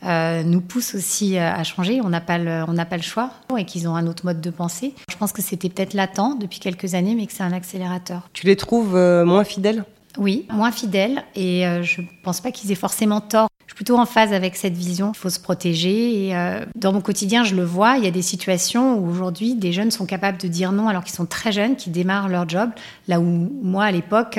nous 0.04 0.62
pousse 0.62 0.96
aussi 0.96 1.38
à 1.38 1.64
changer. 1.64 2.02
On 2.04 2.10
n'a 2.10 2.20
pas 2.20 2.40
le, 2.40 2.64
on 2.68 2.74
n'a 2.74 2.86
pas 2.86 2.98
le 2.98 3.04
choix 3.04 3.30
et 3.60 3.66
qu'ils 3.66 3.88
ont 3.88 3.96
un 3.96 4.08
autre 4.08 4.26
mode 4.26 4.42
de 4.42 4.50
pensée. 4.50 4.96
Je 5.12 5.16
pense 5.18 5.32
que 5.32 5.44
c'était 5.44 5.70
peut-être 5.70 5.94
latent 5.94 6.40
depuis 6.40 6.60
quelques 6.60 6.96
années, 6.96 7.14
mais 7.14 7.28
que 7.28 7.34
c'est 7.34 7.44
un 7.44 7.54
accélérateur. 7.54 8.28
Tu 8.34 8.48
les 8.48 8.56
trouves 8.56 8.96
moins 8.96 9.44
fidèles? 9.44 9.86
Oui, 10.18 10.46
moins 10.52 10.72
fidèles 10.72 11.24
et 11.36 11.66
euh, 11.66 11.84
je 11.84 12.02
ne 12.02 12.08
pense 12.24 12.42
pas 12.42 12.52
qu'ils 12.52 12.72
aient 12.72 12.76
forcément 12.76 13.22
tort. 13.22 13.48
Je 13.66 13.74
suis 13.74 13.76
plutôt 13.78 13.98
en 13.98 14.06
phase 14.06 14.34
avec 14.34 14.58
cette 14.58 14.74
vision. 14.74 15.14
Il 15.14 15.18
faut 15.18 15.30
se 15.30 15.40
protéger 15.40 16.28
et 16.28 16.36
euh, 16.36 16.66
dans 16.76 16.92
mon 16.92 17.00
quotidien, 17.00 17.46
je 17.46 17.56
le 17.56 17.64
vois. 17.64 17.98
Il 17.98 18.04
y 18.04 18.08
a 18.08 18.12
des 18.12 18.22
situations 18.22 18.98
où 18.98 19.10
aujourd'hui, 19.10 19.56
des 19.56 19.72
jeunes 19.72 19.92
sont 19.92 20.06
capables 20.06 20.38
de 20.38 20.50
dire 20.50 20.74
non 20.74 20.90
alors 20.90 21.06
qu'ils 21.06 21.16
sont 21.16 21.26
très 21.26 21.54
jeunes, 21.54 21.78
qui 21.78 21.90
démarrent 21.90 22.28
leur 22.28 22.50
job. 22.50 22.72
Là 23.08 23.22
où 23.22 23.24
moi, 23.24 23.86
à 23.86 23.92
l'époque, 23.92 24.38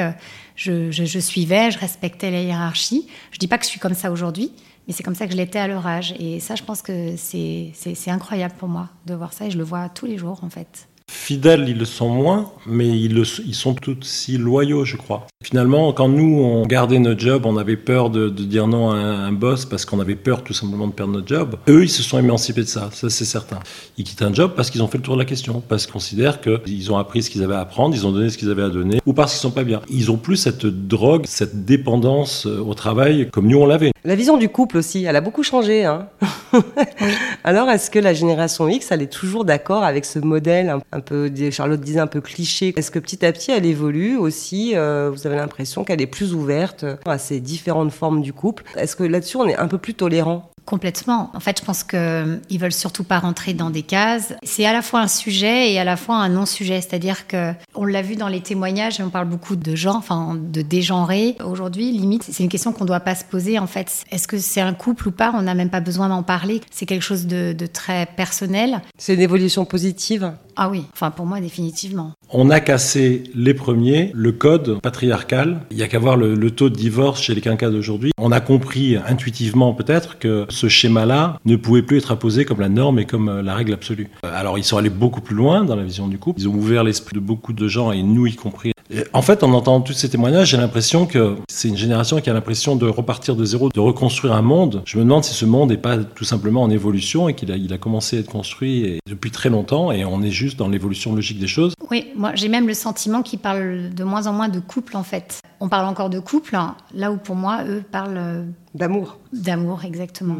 je, 0.56 0.90
je, 0.90 1.18
suivais, 1.18 1.70
je 1.70 1.78
respectais 1.78 2.30
la 2.30 2.42
hiérarchie. 2.42 3.06
Je 3.30 3.36
ne 3.36 3.40
dis 3.40 3.48
pas 3.48 3.56
que 3.56 3.64
je 3.64 3.70
suis 3.70 3.80
comme 3.80 3.94
ça 3.94 4.12
aujourd'hui, 4.12 4.52
mais 4.86 4.92
c'est 4.92 5.02
comme 5.02 5.14
ça 5.14 5.26
que 5.26 5.32
je 5.32 5.38
l'étais 5.38 5.58
à 5.58 5.68
leur 5.68 5.86
âge. 5.86 6.14
Et 6.18 6.38
ça, 6.38 6.54
je 6.54 6.62
pense 6.62 6.82
que 6.82 7.14
c'est 7.16 7.72
incroyable 8.08 8.54
pour 8.58 8.68
moi 8.68 8.90
de 9.06 9.14
voir 9.14 9.32
ça 9.32 9.46
et 9.46 9.50
je 9.50 9.56
le 9.56 9.64
vois 9.64 9.88
tous 9.88 10.04
les 10.04 10.18
jours 10.18 10.44
en 10.44 10.50
fait. 10.50 10.88
Fidèles, 11.10 11.68
ils 11.68 11.78
le 11.78 11.84
sont 11.84 12.08
moins, 12.08 12.50
mais 12.66 12.88
ils, 12.88 13.14
le, 13.14 13.22
ils 13.46 13.54
sont 13.54 13.74
tout 13.74 13.96
aussi 14.00 14.38
loyaux, 14.38 14.84
je 14.84 14.96
crois. 14.96 15.26
Finalement, 15.42 15.92
quand 15.92 16.08
nous, 16.08 16.40
on 16.40 16.66
gardait 16.66 16.98
notre 16.98 17.20
job, 17.20 17.46
on 17.46 17.56
avait 17.56 17.76
peur 17.76 18.10
de, 18.10 18.28
dire 18.28 18.66
non 18.66 18.90
à 18.90 18.96
un, 18.96 19.32
boss 19.32 19.64
parce 19.64 19.84
qu'on 19.84 20.00
avait 20.00 20.14
peur 20.14 20.42
tout 20.42 20.52
simplement 20.52 20.86
de 20.86 20.92
perdre 20.92 21.12
notre 21.12 21.26
job. 21.26 21.56
Eux, 21.68 21.84
ils 21.84 21.88
se 21.88 22.02
sont 22.02 22.18
émancipés 22.18 22.62
de 22.62 22.66
ça, 22.66 22.90
ça 22.92 23.10
c'est 23.10 23.24
certain. 23.24 23.58
Ils 23.98 24.04
quittent 24.04 24.22
un 24.22 24.32
job 24.32 24.52
parce 24.54 24.70
qu'ils 24.70 24.82
ont 24.82 24.88
fait 24.88 24.98
le 24.98 25.04
tour 25.04 25.14
de 25.14 25.20
la 25.20 25.24
question, 25.24 25.62
parce 25.66 25.84
qu'ils 25.84 25.92
considèrent 25.92 26.40
qu'ils 26.40 26.92
ont 26.92 26.98
appris 26.98 27.22
ce 27.22 27.30
qu'ils 27.30 27.42
avaient 27.42 27.54
à 27.54 27.60
apprendre, 27.60 27.94
ils 27.94 28.06
ont 28.06 28.12
donné 28.12 28.30
ce 28.30 28.38
qu'ils 28.38 28.50
avaient 28.50 28.62
à 28.62 28.68
donner, 28.68 29.00
ou 29.06 29.12
parce 29.12 29.32
qu'ils 29.32 29.40
sont 29.40 29.50
pas 29.50 29.64
bien. 29.64 29.80
Ils 29.88 30.10
ont 30.10 30.16
plus 30.16 30.36
cette 30.36 30.66
drogue, 30.66 31.24
cette 31.26 31.64
dépendance 31.64 32.46
euh, 32.46 32.60
au 32.60 32.74
travail 32.74 33.28
comme 33.30 33.48
nous 33.48 33.58
on 33.58 33.66
l'avait. 33.66 33.92
La 34.04 34.14
vision 34.14 34.36
du 34.36 34.48
couple 34.48 34.78
aussi, 34.78 35.04
elle 35.04 35.16
a 35.16 35.20
beaucoup 35.20 35.42
changé. 35.42 35.84
Hein 35.84 36.08
Alors, 37.44 37.70
est-ce 37.70 37.90
que 37.90 37.98
la 37.98 38.14
génération 38.14 38.68
X, 38.68 38.90
elle 38.90 39.02
est 39.02 39.12
toujours 39.12 39.44
d'accord 39.44 39.84
avec 39.84 40.04
ce 40.04 40.18
modèle 40.18 40.76
un, 40.92 41.00
peu, 41.00 41.30
Charlotte 41.50 41.80
disait 41.80 42.00
un 42.00 42.06
peu 42.06 42.20
cliché 42.20 42.72
Est-ce 42.76 42.90
que 42.90 42.98
petit 42.98 43.24
à 43.24 43.32
petit, 43.32 43.50
elle 43.50 43.66
évolue 43.66 44.16
aussi 44.16 44.72
euh, 44.74 45.10
Vous 45.12 45.26
avez 45.26 45.36
l'impression 45.36 45.84
qu'elle 45.84 46.00
est 46.00 46.06
plus 46.06 46.34
ouverte 46.34 46.84
à 47.06 47.18
ces 47.18 47.40
différentes 47.40 47.92
formes 47.92 48.22
du 48.22 48.32
couple? 48.32 48.64
Est-ce 48.76 48.96
que 48.96 49.04
là-dessus, 49.04 49.36
on 49.38 49.46
est 49.46 49.56
un 49.56 49.68
peu 49.68 49.78
plus 49.78 49.94
tolérant? 49.94 50.52
Complètement. 50.64 51.30
En 51.34 51.40
fait, 51.40 51.58
je 51.60 51.64
pense 51.64 51.82
qu'ils 51.82 52.58
veulent 52.58 52.72
surtout 52.72 53.02
pas 53.02 53.18
rentrer 53.18 53.52
dans 53.52 53.70
des 53.70 53.82
cases. 53.82 54.32
C'est 54.44 54.64
à 54.64 54.72
la 54.72 54.82
fois 54.82 55.00
un 55.00 55.08
sujet 55.08 55.72
et 55.72 55.80
à 55.80 55.84
la 55.84 55.96
fois 55.96 56.16
un 56.16 56.28
non-sujet. 56.28 56.80
C'est-à-dire 56.80 57.26
que, 57.26 57.52
on 57.74 57.84
l'a 57.84 58.02
vu 58.02 58.14
dans 58.14 58.28
les 58.28 58.40
témoignages, 58.40 59.00
on 59.00 59.10
parle 59.10 59.28
beaucoup 59.28 59.56
de 59.56 59.74
genre, 59.74 59.96
enfin, 59.96 60.36
de 60.38 60.62
dégenrer. 60.62 61.36
Aujourd'hui, 61.44 61.90
limite, 61.90 62.22
c'est 62.22 62.44
une 62.44 62.48
question 62.48 62.72
qu'on 62.72 62.84
doit 62.84 63.00
pas 63.00 63.16
se 63.16 63.24
poser, 63.24 63.58
en 63.58 63.66
fait. 63.66 64.04
Est-ce 64.10 64.28
que 64.28 64.38
c'est 64.38 64.60
un 64.60 64.74
couple 64.74 65.08
ou 65.08 65.10
pas? 65.10 65.32
On 65.34 65.42
n'a 65.42 65.54
même 65.54 65.70
pas 65.70 65.80
besoin 65.80 66.08
d'en 66.08 66.22
parler. 66.22 66.60
C'est 66.70 66.86
quelque 66.86 67.02
chose 67.02 67.26
de, 67.26 67.52
de 67.52 67.66
très 67.66 68.06
personnel. 68.06 68.82
C'est 68.98 69.14
une 69.14 69.20
évolution 69.20 69.64
positive? 69.64 70.32
Ah 70.56 70.68
oui. 70.68 70.84
Enfin, 70.92 71.10
pour 71.10 71.26
moi, 71.26 71.40
définitivement. 71.40 72.12
On 72.30 72.50
a 72.50 72.60
cassé 72.60 73.24
les 73.34 73.54
premiers, 73.54 74.10
le 74.14 74.32
code 74.32 74.80
patriarcal. 74.80 75.62
Il 75.70 75.76
y 75.76 75.82
a 75.82 75.88
qu'à 75.88 75.98
voir 75.98 76.16
le, 76.16 76.50
taux 76.50 76.70
de 76.70 76.74
divorce 76.74 77.20
chez 77.20 77.34
les 77.34 77.40
quinquas 77.40 77.70
d'aujourd'hui. 77.70 78.12
On 78.18 78.32
a 78.32 78.40
compris 78.40 78.96
intuitivement 78.96 79.74
peut-être 79.74 80.18
que 80.18 80.46
ce 80.48 80.68
schéma-là 80.68 81.38
ne 81.44 81.56
pouvait 81.56 81.82
plus 81.82 81.98
être 81.98 82.12
imposé 82.12 82.44
comme 82.44 82.60
la 82.60 82.68
norme 82.68 82.98
et 82.98 83.04
comme 83.04 83.28
euh, 83.28 83.42
la 83.42 83.54
règle 83.54 83.72
absolue. 83.72 84.08
Euh, 84.24 84.30
Alors 84.34 84.58
ils 84.58 84.64
sont 84.64 84.76
allés 84.76 84.90
beaucoup 84.90 85.20
plus 85.20 85.36
loin 85.36 85.64
dans 85.64 85.76
la 85.76 85.84
vision 85.84 86.08
du 86.08 86.18
couple. 86.18 86.40
Ils 86.40 86.48
ont 86.48 86.54
ouvert 86.54 86.84
l'esprit 86.84 87.14
de 87.14 87.20
beaucoup 87.20 87.52
de 87.52 87.68
gens 87.68 87.92
et 87.92 88.02
nous 88.02 88.26
y 88.26 88.34
compris. 88.34 88.71
Et 88.94 89.04
en 89.14 89.22
fait, 89.22 89.42
en 89.42 89.52
entendant 89.54 89.80
tous 89.80 89.94
ces 89.94 90.10
témoignages, 90.10 90.50
j'ai 90.50 90.58
l'impression 90.58 91.06
que 91.06 91.36
c'est 91.50 91.68
une 91.68 91.76
génération 91.78 92.20
qui 92.20 92.28
a 92.28 92.34
l'impression 92.34 92.76
de 92.76 92.86
repartir 92.86 93.36
de 93.36 93.44
zéro, 93.44 93.70
de 93.70 93.80
reconstruire 93.80 94.34
un 94.34 94.42
monde. 94.42 94.82
Je 94.84 94.98
me 94.98 95.04
demande 95.04 95.24
si 95.24 95.32
ce 95.32 95.46
monde 95.46 95.70
n'est 95.70 95.78
pas 95.78 95.96
tout 95.96 96.24
simplement 96.24 96.62
en 96.62 96.68
évolution 96.70 97.26
et 97.28 97.34
qu'il 97.34 97.50
a, 97.52 97.56
il 97.56 97.72
a 97.72 97.78
commencé 97.78 98.18
à 98.18 98.20
être 98.20 98.30
construit 98.30 98.84
et- 98.84 98.98
depuis 99.08 99.30
très 99.30 99.48
longtemps 99.48 99.92
et 99.92 100.04
on 100.04 100.22
est 100.22 100.30
juste 100.30 100.58
dans 100.58 100.68
l'évolution 100.68 101.14
logique 101.14 101.38
des 101.38 101.46
choses. 101.46 101.72
Oui, 101.90 102.08
moi 102.16 102.32
j'ai 102.34 102.48
même 102.48 102.66
le 102.68 102.74
sentiment 102.74 103.22
qu'ils 103.22 103.38
parlent 103.38 103.90
de 103.94 104.04
moins 104.04 104.26
en 104.26 104.32
moins 104.34 104.48
de 104.50 104.60
couple 104.60 104.96
en 104.96 105.02
fait. 105.04 105.40
On 105.60 105.68
parle 105.70 105.86
encore 105.86 106.10
de 106.10 106.18
couple, 106.18 106.54
hein, 106.56 106.76
là 106.94 107.12
où 107.12 107.16
pour 107.16 107.36
moi 107.36 107.64
eux 107.66 107.82
parlent 107.90 108.16
euh, 108.18 108.44
d'amour. 108.74 109.18
d'amour 109.32 109.84
exactement. 109.84 110.36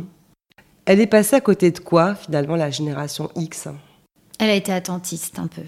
Elle 0.85 1.01
est 1.01 1.07
passée 1.07 1.37
à 1.37 1.41
côté 1.41 1.71
de 1.71 1.79
quoi, 1.79 2.15
finalement, 2.17 2.57
la 2.57 2.71
génération 2.71 3.31
X? 3.37 3.69
Elle 4.43 4.51
a 4.51 4.57
été 4.57 4.73
attentiste 4.73 5.39
un 5.39 5.47
peu. 5.47 5.63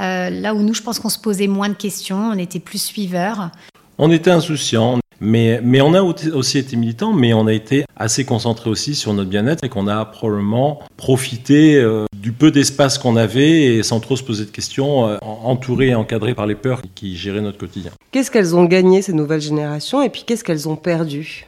Euh, 0.00 0.30
là 0.30 0.54
où 0.54 0.62
nous, 0.62 0.72
je 0.72 0.82
pense 0.82 0.98
qu'on 0.98 1.10
se 1.10 1.18
posait 1.18 1.48
moins 1.48 1.68
de 1.68 1.74
questions, 1.74 2.30
on 2.32 2.38
était 2.38 2.60
plus 2.60 2.80
suiveurs. 2.80 3.50
On 3.98 4.10
était 4.10 4.30
insouciants, 4.30 5.00
mais, 5.20 5.60
mais 5.62 5.82
on 5.82 5.92
a 5.92 6.00
aussi 6.00 6.56
été 6.56 6.76
militants, 6.76 7.12
mais 7.12 7.34
on 7.34 7.46
a 7.46 7.52
été 7.52 7.84
assez 7.94 8.24
concentrés 8.24 8.70
aussi 8.70 8.94
sur 8.94 9.12
notre 9.12 9.28
bien-être 9.28 9.64
et 9.64 9.68
qu'on 9.68 9.86
a 9.86 10.02
probablement 10.06 10.80
profité 10.96 11.76
euh, 11.76 12.06
du 12.16 12.32
peu 12.32 12.50
d'espace 12.50 12.96
qu'on 12.96 13.16
avait 13.16 13.64
et 13.64 13.82
sans 13.82 14.00
trop 14.00 14.16
se 14.16 14.22
poser 14.22 14.46
de 14.46 14.50
questions, 14.50 15.06
euh, 15.06 15.18
entourés 15.20 15.88
et 15.88 15.94
encadrés 15.94 16.34
par 16.34 16.46
les 16.46 16.54
peurs 16.54 16.80
qui 16.94 17.18
géraient 17.18 17.42
notre 17.42 17.58
quotidien. 17.58 17.90
Qu'est-ce 18.12 18.30
qu'elles 18.30 18.56
ont 18.56 18.64
gagné, 18.64 19.02
ces 19.02 19.12
nouvelles 19.12 19.42
générations, 19.42 20.00
et 20.00 20.08
puis 20.08 20.24
qu'est-ce 20.26 20.42
qu'elles 20.42 20.70
ont 20.70 20.76
perdu? 20.76 21.44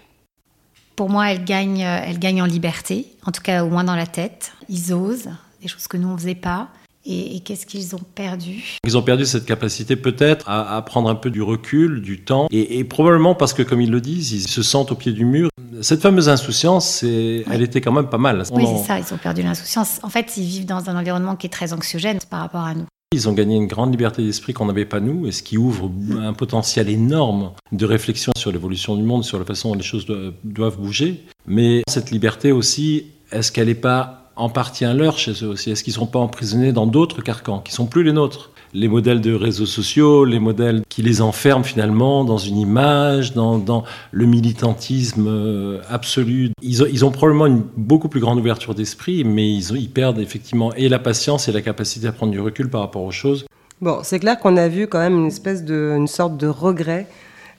Pour 0.96 1.08
moi, 1.08 1.30
elle 1.32 1.44
gagne, 1.44 1.82
euh, 1.82 2.00
elle 2.04 2.18
gagne 2.18 2.42
en 2.42 2.46
liberté, 2.46 3.06
en 3.24 3.32
tout 3.32 3.40
cas 3.40 3.64
au 3.64 3.70
moins 3.70 3.84
dans 3.84 3.96
la 3.96 4.06
tête. 4.06 4.52
Ils 4.68 4.92
osent, 4.92 5.30
des 5.60 5.68
choses 5.68 5.86
que 5.86 5.96
nous 5.96 6.08
on 6.08 6.16
faisait 6.16 6.34
pas. 6.34 6.68
Et, 7.06 7.36
et 7.36 7.40
qu'est-ce 7.40 7.64
qu'ils 7.64 7.94
ont 7.94 8.00
perdu? 8.14 8.76
Ils 8.86 8.98
ont 8.98 9.02
perdu 9.02 9.24
cette 9.24 9.46
capacité 9.46 9.96
peut-être 9.96 10.46
à, 10.48 10.76
à 10.76 10.82
prendre 10.82 11.08
un 11.08 11.14
peu 11.14 11.30
du 11.30 11.40
recul, 11.40 12.02
du 12.02 12.20
temps, 12.22 12.48
et, 12.50 12.78
et 12.78 12.84
probablement 12.84 13.34
parce 13.34 13.54
que, 13.54 13.62
comme 13.62 13.80
ils 13.80 13.90
le 13.90 14.00
disent, 14.00 14.32
ils 14.32 14.46
se 14.48 14.62
sentent 14.62 14.92
au 14.92 14.94
pied 14.94 15.12
du 15.12 15.24
mur. 15.24 15.48
Cette 15.80 16.02
fameuse 16.02 16.28
insouciance, 16.28 17.02
elle 17.04 17.62
était 17.62 17.80
quand 17.80 17.92
même 17.92 18.08
pas 18.10 18.18
mal. 18.18 18.42
Oui, 18.52 18.64
en- 18.66 18.76
c'est 18.78 18.86
ça, 18.88 18.98
ils 18.98 19.14
ont 19.14 19.16
perdu 19.16 19.42
l'insouciance. 19.42 20.00
En 20.02 20.10
fait, 20.10 20.36
ils 20.36 20.44
vivent 20.44 20.66
dans 20.66 20.90
un 20.90 20.98
environnement 20.98 21.36
qui 21.36 21.46
est 21.46 21.50
très 21.50 21.72
anxiogène 21.72 22.18
par 22.28 22.40
rapport 22.40 22.62
à 22.64 22.74
nous. 22.74 22.84
Ils 23.14 23.26
ont 23.26 23.32
gagné 23.32 23.56
une 23.56 23.68
grande 23.68 23.90
liberté 23.92 24.22
d'esprit 24.22 24.52
qu'on 24.52 24.66
n'avait 24.66 24.84
pas 24.84 25.00
nous, 25.00 25.26
et 25.26 25.32
ce 25.32 25.42
qui 25.42 25.56
ouvre 25.56 25.90
un 26.20 26.34
potentiel 26.34 26.90
énorme 26.90 27.52
de 27.72 27.86
réflexion 27.86 28.32
sur 28.36 28.52
l'évolution 28.52 28.96
du 28.96 29.02
monde, 29.02 29.24
sur 29.24 29.38
la 29.38 29.46
façon 29.46 29.70
dont 29.70 29.76
les 29.76 29.82
choses 29.82 30.04
doivent 30.44 30.76
bouger. 30.78 31.24
Mais 31.46 31.82
cette 31.88 32.10
liberté 32.10 32.52
aussi, 32.52 33.06
est-ce 33.32 33.50
qu'elle 33.50 33.68
n'est 33.68 33.74
pas 33.74 34.27
en 34.38 34.48
partie 34.48 34.84
un 34.84 34.94
leurre 34.94 35.18
chez 35.18 35.32
eux 35.44 35.48
aussi? 35.48 35.70
Est-ce 35.70 35.84
qu'ils 35.84 35.92
ne 35.92 35.98
sont 35.98 36.06
pas 36.06 36.18
emprisonnés 36.18 36.72
dans 36.72 36.86
d'autres 36.86 37.22
carcans 37.22 37.60
qui 37.60 37.72
sont 37.72 37.86
plus 37.86 38.02
les 38.02 38.12
nôtres? 38.12 38.50
Les 38.74 38.88
modèles 38.88 39.20
de 39.20 39.32
réseaux 39.32 39.66
sociaux, 39.66 40.24
les 40.24 40.38
modèles 40.38 40.82
qui 40.88 41.02
les 41.02 41.22
enferment 41.22 41.64
finalement 41.64 42.24
dans 42.24 42.36
une 42.36 42.58
image, 42.58 43.32
dans, 43.32 43.84
le 44.12 44.26
militantisme 44.26 45.26
euh, 45.26 45.80
absolu. 45.88 46.50
Ils 46.62 47.04
ont, 47.04 47.10
probablement 47.10 47.46
une 47.46 47.62
beaucoup 47.76 48.08
plus 48.08 48.20
grande 48.20 48.38
ouverture 48.38 48.74
d'esprit, 48.74 49.24
mais 49.24 49.50
ils, 49.50 49.74
ils 49.76 49.90
perdent 49.90 50.18
effectivement 50.18 50.74
et 50.74 50.88
la 50.88 50.98
patience 50.98 51.48
et 51.48 51.52
la 51.52 51.62
capacité 51.62 52.06
à 52.06 52.12
prendre 52.12 52.32
du 52.32 52.40
recul 52.40 52.68
par 52.68 52.82
rapport 52.82 53.02
aux 53.02 53.10
choses. 53.10 53.46
Bon, 53.80 54.00
c'est 54.02 54.18
clair 54.18 54.38
qu'on 54.38 54.56
a 54.56 54.68
vu 54.68 54.88
quand 54.88 54.98
même 54.98 55.18
une 55.18 55.26
espèce 55.26 55.64
de, 55.64 55.94
une 55.96 56.08
sorte 56.08 56.36
de 56.36 56.48
regret 56.48 57.06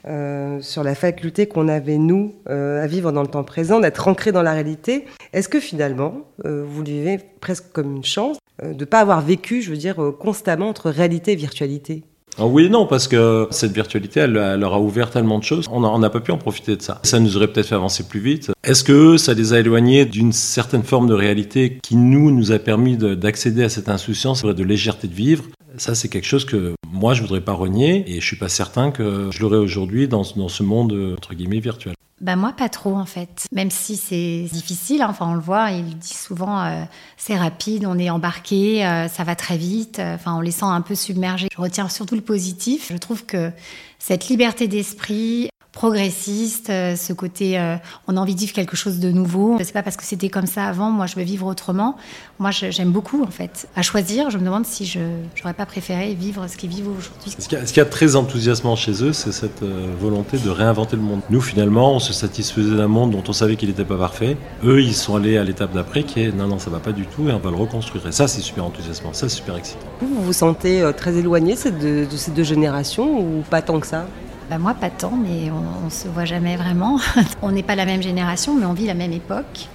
euh, 0.06 0.58
sur 0.60 0.82
la 0.82 0.94
faculté 0.94 1.46
qu'on 1.46 1.68
avait, 1.68 1.98
nous, 1.98 2.34
euh, 2.48 2.82
à 2.82 2.86
vivre 2.86 3.12
dans 3.12 3.22
le 3.22 3.28
temps 3.28 3.44
présent, 3.44 3.80
d'être 3.80 4.08
ancré 4.08 4.32
dans 4.32 4.42
la 4.42 4.52
réalité. 4.52 5.04
Est-ce 5.32 5.48
que 5.48 5.60
finalement, 5.60 6.22
euh, 6.44 6.64
vous 6.66 6.82
vivez 6.82 7.18
presque 7.40 7.66
comme 7.72 7.96
une 7.96 8.04
chance 8.04 8.38
euh, 8.62 8.72
de 8.72 8.80
ne 8.80 8.84
pas 8.84 9.00
avoir 9.00 9.20
vécu, 9.20 9.62
je 9.62 9.70
veux 9.70 9.76
dire, 9.76 9.96
constamment 10.18 10.68
entre 10.68 10.90
réalité 10.90 11.32
et 11.32 11.36
virtualité? 11.36 12.02
Ah 12.38 12.46
oui 12.46 12.66
et 12.66 12.68
non, 12.70 12.86
parce 12.86 13.08
que 13.08 13.48
cette 13.50 13.72
virtualité, 13.72 14.20
elle, 14.20 14.32
leur 14.32 14.72
a 14.72 14.80
ouvert 14.80 15.10
tellement 15.10 15.38
de 15.38 15.44
choses, 15.44 15.66
on 15.70 15.98
n'a 15.98 16.10
pas 16.10 16.20
pu 16.20 16.30
en 16.30 16.38
profiter 16.38 16.76
de 16.76 16.80
ça. 16.80 17.00
Ça 17.02 17.18
nous 17.18 17.36
aurait 17.36 17.48
peut-être 17.48 17.66
fait 17.66 17.74
avancer 17.74 18.04
plus 18.04 18.20
vite. 18.20 18.52
Est-ce 18.62 18.84
que 18.84 19.16
ça 19.16 19.34
les 19.34 19.52
a 19.52 19.58
éloignés 19.58 20.04
d'une 20.06 20.32
certaine 20.32 20.84
forme 20.84 21.08
de 21.08 21.12
réalité 21.12 21.78
qui, 21.82 21.96
nous, 21.96 22.30
nous 22.30 22.52
a 22.52 22.58
permis 22.58 22.96
de- 22.96 23.14
d'accéder 23.14 23.64
à 23.64 23.68
cette 23.68 23.88
insouciance, 23.88 24.42
de 24.44 24.64
légèreté 24.64 25.08
de 25.08 25.12
vivre? 25.14 25.44
Ça, 25.76 25.94
c'est 25.94 26.08
quelque 26.08 26.26
chose 26.26 26.44
que 26.44 26.72
moi, 27.00 27.14
je 27.14 27.22
voudrais 27.22 27.40
pas 27.40 27.54
renier, 27.54 28.04
et 28.06 28.20
je 28.20 28.26
suis 28.26 28.36
pas 28.36 28.48
certain 28.50 28.90
que 28.90 29.30
je 29.32 29.40
l'aurais 29.40 29.56
aujourd'hui 29.56 30.06
dans, 30.06 30.22
dans 30.36 30.48
ce 30.48 30.62
monde, 30.62 30.92
entre 31.16 31.34
guillemets, 31.34 31.60
virtuel. 31.60 31.94
Bah 32.20 32.36
moi 32.36 32.52
pas 32.52 32.68
trop 32.68 32.96
en 32.96 33.06
fait, 33.06 33.46
même 33.50 33.70
si 33.70 33.96
c'est 33.96 34.42
difficile. 34.52 35.00
hein. 35.00 35.06
Enfin 35.08 35.26
on 35.30 35.32
le 35.32 35.40
voit, 35.40 35.70
il 35.70 35.96
dit 35.96 36.12
souvent 36.12 36.60
euh, 36.62 36.82
c'est 37.16 37.34
rapide, 37.34 37.86
on 37.86 37.98
est 37.98 38.10
embarqué, 38.10 38.84
euh, 38.84 39.08
ça 39.08 39.24
va 39.24 39.34
très 39.34 39.56
vite. 39.56 39.98
euh, 40.00 40.16
Enfin 40.16 40.34
on 40.36 40.42
les 40.42 40.50
sent 40.50 40.66
un 40.66 40.82
peu 40.82 40.94
submergés. 40.94 41.48
Je 41.50 41.58
retiens 41.58 41.88
surtout 41.88 42.16
le 42.16 42.20
positif. 42.20 42.88
Je 42.92 42.98
trouve 42.98 43.24
que 43.24 43.50
cette 43.98 44.28
liberté 44.28 44.68
d'esprit 44.68 45.48
progressiste, 45.72 46.70
euh, 46.70 46.96
ce 46.96 47.12
côté 47.12 47.58
euh, 47.58 47.76
on 48.08 48.16
a 48.16 48.20
envie 48.20 48.34
de 48.34 48.40
vivre 48.40 48.52
quelque 48.52 48.76
chose 48.76 48.98
de 48.98 49.10
nouveau. 49.10 49.56
C'est 49.62 49.72
pas 49.72 49.82
parce 49.82 49.96
que 49.96 50.04
c'était 50.04 50.28
comme 50.28 50.46
ça 50.46 50.64
avant, 50.64 50.90
moi 50.90 51.06
je 51.06 51.16
veux 51.16 51.22
vivre 51.22 51.46
autrement. 51.46 51.96
Moi 52.38 52.50
j'aime 52.50 52.90
beaucoup 52.90 53.22
en 53.22 53.30
fait. 53.30 53.68
À 53.76 53.82
choisir, 53.82 54.30
je 54.30 54.38
me 54.38 54.44
demande 54.44 54.66
si 54.66 54.84
je 54.86 55.00
j'aurais 55.34 55.54
pas 55.54 55.66
préféré 55.66 56.14
vivre 56.14 56.46
ce 56.48 56.56
qu'ils 56.56 56.70
vivent 56.70 56.88
aujourd'hui. 56.88 57.34
Ce 57.38 57.48
qu'il 57.48 57.58
y, 57.58 57.80
a- 57.80 57.86
y 57.86 57.90
très 57.90 58.16
enthousiasmant 58.16 58.76
chez 58.76 59.02
eux, 59.04 59.12
c'est 59.12 59.32
cette 59.32 59.62
euh, 59.62 59.86
volonté 60.00 60.38
de 60.38 60.50
réinventer 60.50 60.96
le 60.96 61.02
monde. 61.02 61.20
Nous, 61.30 61.40
finalement, 61.40 61.94
on 61.94 61.98
se 61.98 62.12
satisfaisait 62.12 62.76
d'un 62.76 62.88
monde 62.88 63.10
dont 63.12 63.22
on 63.26 63.32
savait 63.32 63.56
qu'il 63.56 63.68
n'était 63.68 63.84
pas 63.84 63.96
parfait. 63.98 64.36
Eux, 64.64 64.82
ils 64.82 64.94
sont 64.94 65.16
allés 65.16 65.36
à 65.38 65.44
l'étape 65.44 65.72
d'après 65.72 66.02
qui 66.02 66.20
est 66.22 66.32
non, 66.32 66.46
non, 66.48 66.58
ça 66.58 66.70
va 66.70 66.78
pas 66.78 66.92
du 66.92 67.06
tout 67.06 67.28
et 67.28 67.32
on 67.32 67.38
va 67.38 67.50
le 67.50 67.56
reconstruire. 67.56 68.06
Et 68.06 68.12
ça, 68.12 68.28
c'est 68.28 68.40
super 68.40 68.64
enthousiasmant, 68.64 69.12
ça, 69.12 69.28
c'est 69.28 69.36
super 69.36 69.56
excitant. 69.56 69.86
Vous, 70.00 70.22
vous 70.22 70.32
sentez 70.32 70.82
euh, 70.82 70.92
très 70.92 71.14
éloigné 71.16 71.54
de 71.54 72.06
ces 72.16 72.30
deux 72.32 72.42
générations 72.44 73.18
ou 73.20 73.42
pas 73.48 73.62
tant 73.62 73.78
que 73.80 73.86
ça? 73.86 74.06
Bah 74.50 74.58
moi, 74.58 74.74
pas 74.74 74.90
tant, 74.90 75.12
mais 75.12 75.48
on, 75.52 75.90
se 75.90 76.08
voit 76.08 76.24
jamais 76.24 76.56
vraiment. 76.56 76.98
on 77.42 77.52
n'est 77.52 77.62
pas 77.62 77.76
la 77.76 77.84
même 77.84 78.02
génération, 78.02 78.56
mais 78.56 78.66
on 78.66 78.72
vit 78.72 78.86
la 78.86 78.94
même 78.94 79.12
époque. 79.12 79.68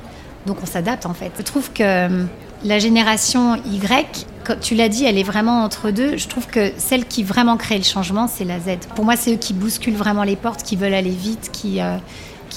Donc 0.48 0.58
on 0.62 0.66
s'adapte 0.66 1.06
en 1.06 1.14
fait. 1.14 1.32
Je 1.38 1.44
trouve 1.44 1.72
que 1.72 2.08
hum, 2.08 2.28
la 2.66 2.78
génération 2.78 3.56
Y, 3.56 4.28
comme 4.44 4.60
tu 4.60 4.76
l'as 4.76 4.90
dit, 4.90 5.06
elle 5.06 5.18
est 5.18 5.24
vraiment 5.24 5.64
entre 5.64 5.92
deux. 5.92 6.18
Je 6.18 6.28
trouve 6.28 6.46
que 6.48 6.74
celle 6.78 7.06
qui 7.06 7.24
vraiment 7.24 7.56
crée 7.56 7.78
le 7.78 7.86
changement, 7.86 8.28
c'est 8.28 8.44
la 8.44 8.60
Z. 8.60 8.80
Pour 8.96 9.06
moi, 9.06 9.16
c'est 9.16 9.36
eux 9.36 9.38
qui 9.38 9.54
bousculent 9.54 9.96
vraiment 9.96 10.24
les 10.24 10.36
portes, 10.36 10.62
qui 10.62 10.76
veulent 10.76 10.94
aller 10.94 11.10
vite, 11.10 11.52
qui, 11.54 11.80
euh, 11.80 11.96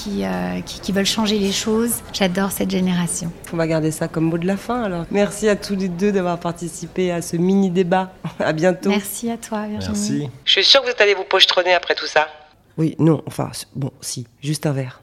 qui, 0.03 0.23
euh, 0.23 0.61
qui, 0.61 0.79
qui 0.79 0.91
veulent 0.91 1.05
changer 1.05 1.37
les 1.39 1.51
choses. 1.51 1.95
J'adore 2.13 2.51
cette 2.51 2.71
génération. 2.71 3.31
On 3.51 3.57
va 3.57 3.67
garder 3.67 3.91
ça 3.91 4.07
comme 4.07 4.25
mot 4.25 4.37
de 4.37 4.47
la 4.47 4.57
fin 4.57 4.83
alors. 4.83 5.05
Merci 5.11 5.49
à 5.49 5.55
tous 5.55 5.75
les 5.75 5.89
deux 5.89 6.11
d'avoir 6.11 6.39
participé 6.39 7.11
à 7.11 7.21
ce 7.21 7.35
mini 7.35 7.69
débat. 7.69 8.11
À 8.39 8.53
bientôt. 8.53 8.89
Merci 8.89 9.29
à 9.29 9.37
toi, 9.37 9.67
Virginie. 9.67 10.19
Merci. 10.21 10.29
Je 10.45 10.51
suis 10.51 10.63
sûre 10.63 10.81
que 10.81 10.85
vous 10.85 10.91
êtes 10.91 11.01
allé 11.01 11.13
vous 11.13 11.25
pochetronner 11.25 11.73
après 11.73 11.93
tout 11.93 12.05
ça. 12.05 12.27
Oui, 12.77 12.95
non, 12.99 13.21
enfin, 13.25 13.51
bon, 13.75 13.91
si, 13.99 14.27
juste 14.41 14.65
un 14.65 14.71
verre. 14.71 15.01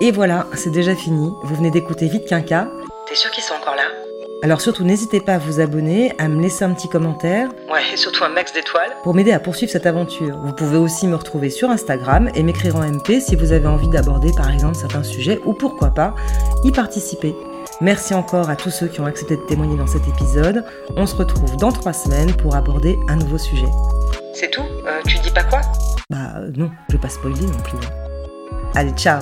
Et 0.00 0.12
voilà, 0.12 0.46
c'est 0.54 0.70
déjà 0.70 0.94
fini. 0.94 1.28
Vous 1.42 1.56
venez 1.56 1.70
d'écouter 1.72 2.06
Vite 2.08 2.26
Quinca. 2.26 2.68
T'es 3.08 3.16
sûr 3.16 3.30
qu'ils 3.32 3.42
sont 3.42 3.54
encore 3.54 3.74
là? 3.74 3.99
Alors 4.42 4.60
surtout, 4.62 4.84
n'hésitez 4.84 5.20
pas 5.20 5.34
à 5.34 5.38
vous 5.38 5.60
abonner, 5.60 6.12
à 6.18 6.26
me 6.28 6.40
laisser 6.40 6.64
un 6.64 6.72
petit 6.72 6.88
commentaire 6.88 7.50
Ouais, 7.70 7.82
et 7.92 7.96
surtout 7.98 8.24
un 8.24 8.30
max 8.30 8.52
d'étoiles. 8.54 8.90
pour 9.02 9.14
m'aider 9.14 9.32
à 9.32 9.38
poursuivre 9.40 9.70
cette 9.70 9.84
aventure. 9.84 10.38
Vous 10.42 10.54
pouvez 10.54 10.78
aussi 10.78 11.06
me 11.06 11.14
retrouver 11.14 11.50
sur 11.50 11.68
Instagram 11.68 12.30
et 12.34 12.42
m'écrire 12.42 12.76
en 12.76 12.80
MP 12.82 13.20
si 13.20 13.36
vous 13.36 13.52
avez 13.52 13.66
envie 13.66 13.88
d'aborder 13.88 14.32
par 14.34 14.50
exemple 14.50 14.76
certains 14.76 15.02
sujets 15.02 15.40
ou 15.44 15.52
pourquoi 15.52 15.90
pas 15.90 16.14
y 16.64 16.70
participer. 16.72 17.34
Merci 17.82 18.14
encore 18.14 18.48
à 18.48 18.56
tous 18.56 18.70
ceux 18.70 18.88
qui 18.88 19.00
ont 19.02 19.06
accepté 19.06 19.36
de 19.36 19.42
témoigner 19.42 19.76
dans 19.76 19.86
cet 19.86 20.08
épisode. 20.08 20.64
On 20.96 21.04
se 21.06 21.16
retrouve 21.16 21.56
dans 21.56 21.70
trois 21.72 21.92
semaines 21.92 22.32
pour 22.34 22.54
aborder 22.56 22.98
un 23.08 23.16
nouveau 23.16 23.36
sujet. 23.38 23.68
C'est 24.34 24.50
tout? 24.50 24.62
Euh, 24.86 25.00
Tu 25.06 25.18
dis 25.18 25.30
pas 25.30 25.44
quoi? 25.44 25.60
Bah 26.08 26.16
euh, 26.36 26.50
non, 26.56 26.70
je 26.88 26.94
vais 26.96 27.00
pas 27.00 27.08
spoiler 27.10 27.42
non 27.42 27.58
plus. 27.62 27.78
Allez, 28.74 28.92
ciao 28.92 29.20